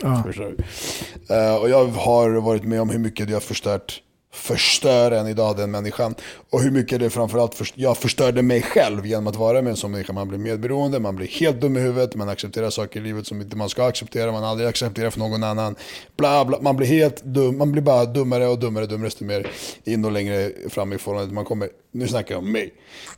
[1.29, 1.35] Du?
[1.35, 5.57] Eh, och jag har varit med om hur mycket det har förstört förstör än idag
[5.57, 6.15] den människan.
[6.51, 9.77] Och hur mycket det framförallt först- jag förstörde mig själv genom att vara med en
[9.77, 10.13] sån människa.
[10.13, 13.41] Man blir medberoende, man blir helt dum i huvudet, man accepterar saker i livet som
[13.41, 15.75] inte man ska acceptera, man aldrig accepterar för någon annan.
[16.17, 16.59] Bla, bla.
[16.61, 19.47] Man blir helt dum, man blir bara dummare och dummare, dummare desto mer
[19.85, 21.69] in och längre fram i förhållandet man kommer.
[21.93, 22.75] Nu snackar jag om mig.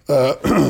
[0.09, 0.31] Eh,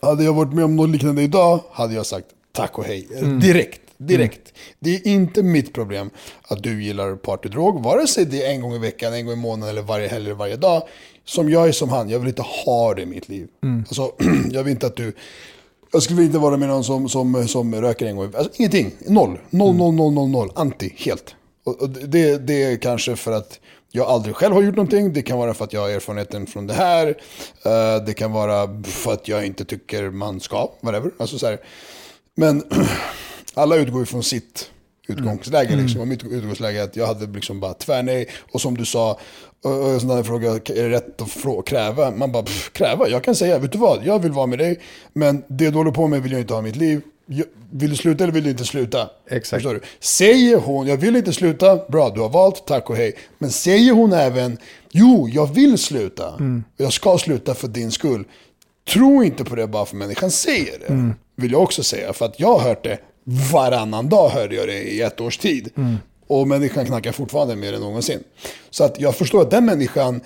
[0.00, 3.08] hade jag varit med om något liknande idag hade jag sagt tack och hej.
[3.40, 3.80] Direkt.
[3.98, 4.52] Direkt.
[4.78, 6.10] Det är inte mitt problem
[6.42, 7.82] att du gillar partydrog.
[7.82, 10.24] Vare sig det är en gång i veckan, en gång i månaden eller varje helg
[10.24, 10.82] eller varje dag.
[11.24, 13.48] Som jag är som han, jag vill inte ha det i mitt liv.
[13.88, 14.12] Alltså,
[14.50, 15.12] jag vill inte att du
[15.92, 18.32] Jag skulle inte vara med någon som, som, som röker en gång.
[18.36, 18.92] Alltså, ingenting.
[19.06, 19.38] Noll.
[19.50, 20.50] Noll, noll, noll, noll, noll.
[20.54, 20.92] Anti.
[20.96, 21.34] Helt.
[21.64, 25.12] Och, och det, det är kanske för att jag aldrig själv har gjort någonting.
[25.12, 27.08] Det kan vara för att jag har erfarenheten från det här.
[27.64, 30.70] Eh, det kan vara för att jag inte tycker man ska.
[30.80, 31.10] Whatever.
[31.18, 31.58] Alltså, så här.
[32.34, 32.62] Men
[33.56, 34.70] alla utgår ju från sitt
[35.08, 35.76] utgångsläge.
[35.76, 36.00] Liksom.
[36.00, 38.28] Och mitt utgångsläge är att jag hade liksom bara tvärnej.
[38.52, 39.18] Och som du sa,
[39.64, 42.10] och en sån där fråga, är det rätt att kräva?
[42.10, 43.08] Man bara, pff, kräva?
[43.08, 44.04] Jag kan säga, vet du vad?
[44.04, 44.80] Jag vill vara med dig.
[45.12, 47.00] Men det du håller på med vill jag inte ha i mitt liv.
[47.70, 49.10] Vill du sluta eller vill du inte sluta?
[49.30, 49.62] Exakt.
[49.62, 49.80] Förstår du?
[50.00, 53.16] Säger hon, jag vill inte sluta, bra, du har valt, tack och hej.
[53.38, 54.58] Men säger hon även,
[54.90, 56.34] jo, jag vill sluta.
[56.76, 58.24] Jag ska sluta för din skull.
[58.92, 61.12] Tro inte på det bara för människan säger det.
[61.36, 62.12] Vill jag också säga.
[62.12, 65.70] För att jag har hört det varannan dag hörde jag det i ett års tid.
[66.26, 68.20] Och människan knackar fortfarande mer än någonsin.
[68.70, 70.20] Så att jag förstår att den människan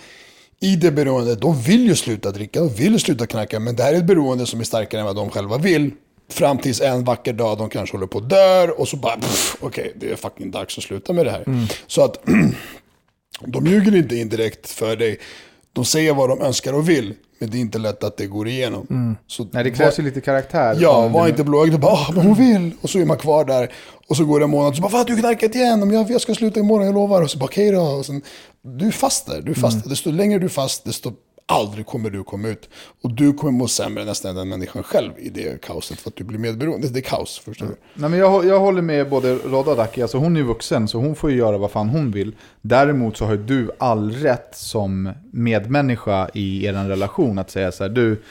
[0.60, 3.60] i det beroendet, de vill ju sluta dricka, de vill sluta knacka.
[3.60, 5.90] Men det här är ett beroende som är starkare än vad de själva vill.
[6.28, 9.20] Fram tills en vacker dag de kanske håller på att dör och så bara,
[9.60, 11.44] okej, det är fucking dags att sluta med det här.
[11.86, 12.20] Så att
[13.46, 15.18] de ljuger inte indirekt för dig.
[15.72, 18.48] De säger vad de önskar och vill, men det är inte lätt att det går
[18.48, 19.16] igenom.
[19.26, 20.76] Så Nej, det krävs ju lite karaktär.
[20.80, 22.70] Ja, var inte blåögd och bara ah, men hon vill.
[22.80, 23.72] Och så är man kvar där.
[24.08, 25.92] Och så går det en månad och så bara fan du knarkat igen.
[25.92, 27.22] Jag, jag ska sluta imorgon, jag lovar.
[27.22, 27.80] Och så bara okej då.
[27.82, 28.22] Och sen,
[28.62, 29.42] du är fast där.
[29.42, 29.88] Du är fast.
[29.88, 31.12] Desto längre du är fast, desto
[31.50, 32.68] aldrig kommer du komma ut.
[33.02, 36.00] Och du kommer må sämre nästan än den människan själv i det kaoset.
[36.00, 36.88] För att du blir medberoende.
[36.88, 37.74] Det är kaos, förstår du?
[37.94, 40.02] Nej, men jag, jag håller med både Rodda och Daki.
[40.02, 42.36] Alltså hon är vuxen så hon får ju göra vad fan hon vill.
[42.60, 47.84] Däremot så har ju du all rätt som medmänniska i er relation att säga så
[47.84, 47.90] här.
[47.90, 48.22] Du,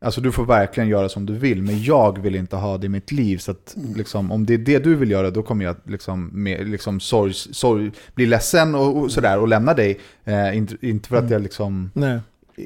[0.00, 1.62] alltså du får verkligen göra som du vill.
[1.62, 3.38] Men jag vill inte ha det i mitt liv.
[3.38, 6.68] Så att liksom, om det är det du vill göra då kommer jag liksom, med,
[6.68, 9.98] liksom sorg, sorg, bli ledsen och, och sådär och lämna dig.
[10.24, 12.20] Eh, inte, inte för att jag liksom Nej.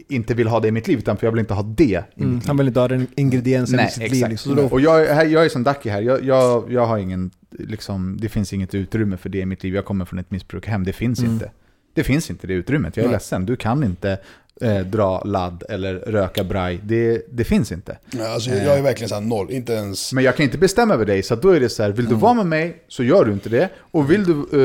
[0.08, 1.94] Inte vill ha det i mitt liv utan för jag vill inte ha det i
[1.94, 2.04] Mm.
[2.16, 2.42] mitt liv.
[2.46, 4.20] Han vill inte ha den ingrediensen Nej, i sitt exakt.
[4.20, 4.28] liv.
[4.30, 4.56] Liksom.
[4.56, 8.28] Då, Och jag, jag är som Ducky här, jag, jag, jag har ingen, liksom, det
[8.28, 9.74] finns inget utrymme för det i mitt liv.
[9.74, 11.32] Jag kommer från ett missbrukarhem, det finns Mm.
[11.32, 11.50] inte.
[11.94, 13.14] Det finns inte det utrymmet, jag är Nej.
[13.14, 13.46] ledsen.
[13.46, 14.18] Du kan inte
[14.60, 17.98] eh, dra ladd eller röka braj, det, det finns inte.
[18.10, 19.50] Ja, alltså, jag är verkligen så här noll.
[19.50, 20.12] Inte ens...
[20.12, 22.10] Men jag kan inte bestämma över dig, så då är det så här, vill du
[22.10, 22.20] Mm.
[22.20, 23.68] vara med mig så gör du inte det.
[23.78, 24.58] Och vill du eh,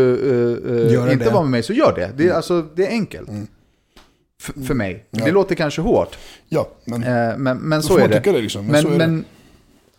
[0.88, 1.32] eh, Göra inte det.
[1.32, 2.11] vara med mig så gör det.
[2.17, 2.36] Det är, Mm.
[2.38, 3.30] alltså, det är enkelt.
[3.32, 3.47] F-
[4.67, 5.05] för mig.
[5.11, 6.17] Det låter kanske hårt,
[6.49, 7.03] Ja, men...
[7.03, 8.19] eh, men, men Då så är det.
[8.19, 9.25] det liksom, men men, så är men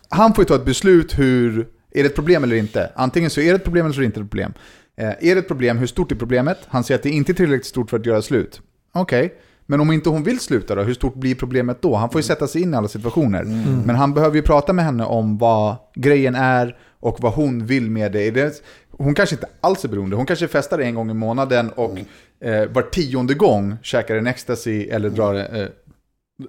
[0.09, 1.59] han får ju ta ett beslut hur,
[1.91, 2.91] är det ett problem eller inte?
[2.95, 4.53] Antingen så är det ett problem eller så är det inte ett problem.
[4.97, 6.57] Eh, är det ett problem, hur stort är problemet?
[6.67, 8.61] Han säger att det inte är tillräckligt stort för att göra slut.
[8.93, 9.33] Okej,
[9.65, 11.95] men om inte hon vill sluta då, hur stort blir problemet då?
[11.95, 13.43] Han får ju sätta sig in i alla situationer.
[13.85, 17.91] Men han behöver ju prata med henne om vad grejen är och vad hon vill
[17.91, 18.63] med det.
[18.91, 20.15] Hon kanske inte alls är beroende.
[20.15, 21.97] Hon kanske festar en gång i månaden och
[22.39, 25.67] eh, var tionde gång käkar en ecstasy eller drar eh,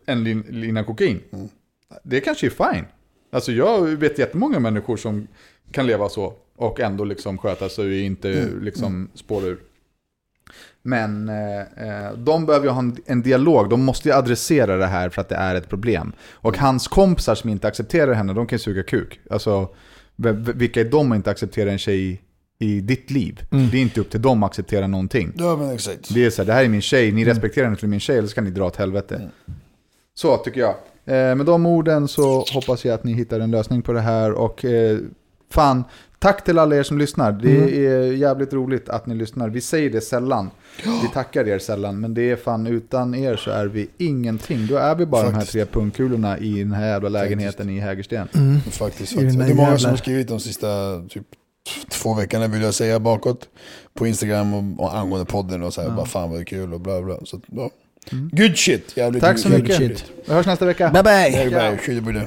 [0.07, 1.21] en lin, lina kokain.
[2.03, 2.85] Det kanske är fine.
[3.33, 5.29] Alltså jag vet jättemånga människor som
[5.73, 9.59] kan leva så och ändå liksom sköta sig och inte liksom spåra ur.
[10.83, 14.87] Men eh, eh, de behöver ju ha en, en dialog, de måste ju adressera det
[14.87, 16.13] här för att det är ett problem.
[16.33, 19.21] Och hans kompisar som inte accepterar henne, de kan ju suga kuk.
[19.31, 19.69] Alltså,
[20.55, 22.19] vilka är de att inte acceptera en tjej i,
[22.59, 23.47] i ditt liv?
[23.51, 25.33] Det är inte upp till dem att acceptera någonting.
[25.37, 26.15] Ja, men exakt.
[26.15, 28.19] Det är så här, det här är min tjej, ni respekterar henne för min tjej,
[28.19, 29.31] eller så kan ni dra åt helvete.
[30.15, 30.75] Så tycker jag.
[31.05, 34.33] Eh, med de orden så hoppas jag att ni hittar en lösning på det här.
[34.33, 34.99] Och eh,
[35.51, 35.85] fan,
[36.19, 37.33] tack till alla er som lyssnar.
[37.33, 39.49] Det är jävligt roligt att ni lyssnar.
[39.49, 40.51] Vi säger det sällan.
[40.85, 44.67] Vi tackar er sällan, men det är fan utan er så är vi ingenting.
[44.67, 45.53] Då är vi bara de här Faktiskt.
[45.53, 48.29] tre punkkulorna i den här jävla lägenheten i Hägersten.
[48.71, 49.39] Faktiskt, I den faktiskt.
[49.39, 50.67] där Det är många jävla- som har skrivit de sista
[51.09, 51.27] typ,
[51.91, 53.49] två veckorna vill jag säga bakåt.
[53.95, 56.75] På Instagram och, och angående podden och så här, bara fan vad det är kul
[56.75, 57.19] och bla bla.
[57.25, 57.71] Så, ja.
[58.11, 58.97] Good shit!
[58.97, 59.81] Jävligt Tack så mycket.
[60.27, 60.91] Vi hörs nästa vecka.
[60.91, 61.51] bye bye!
[61.51, 62.27] Bye bye,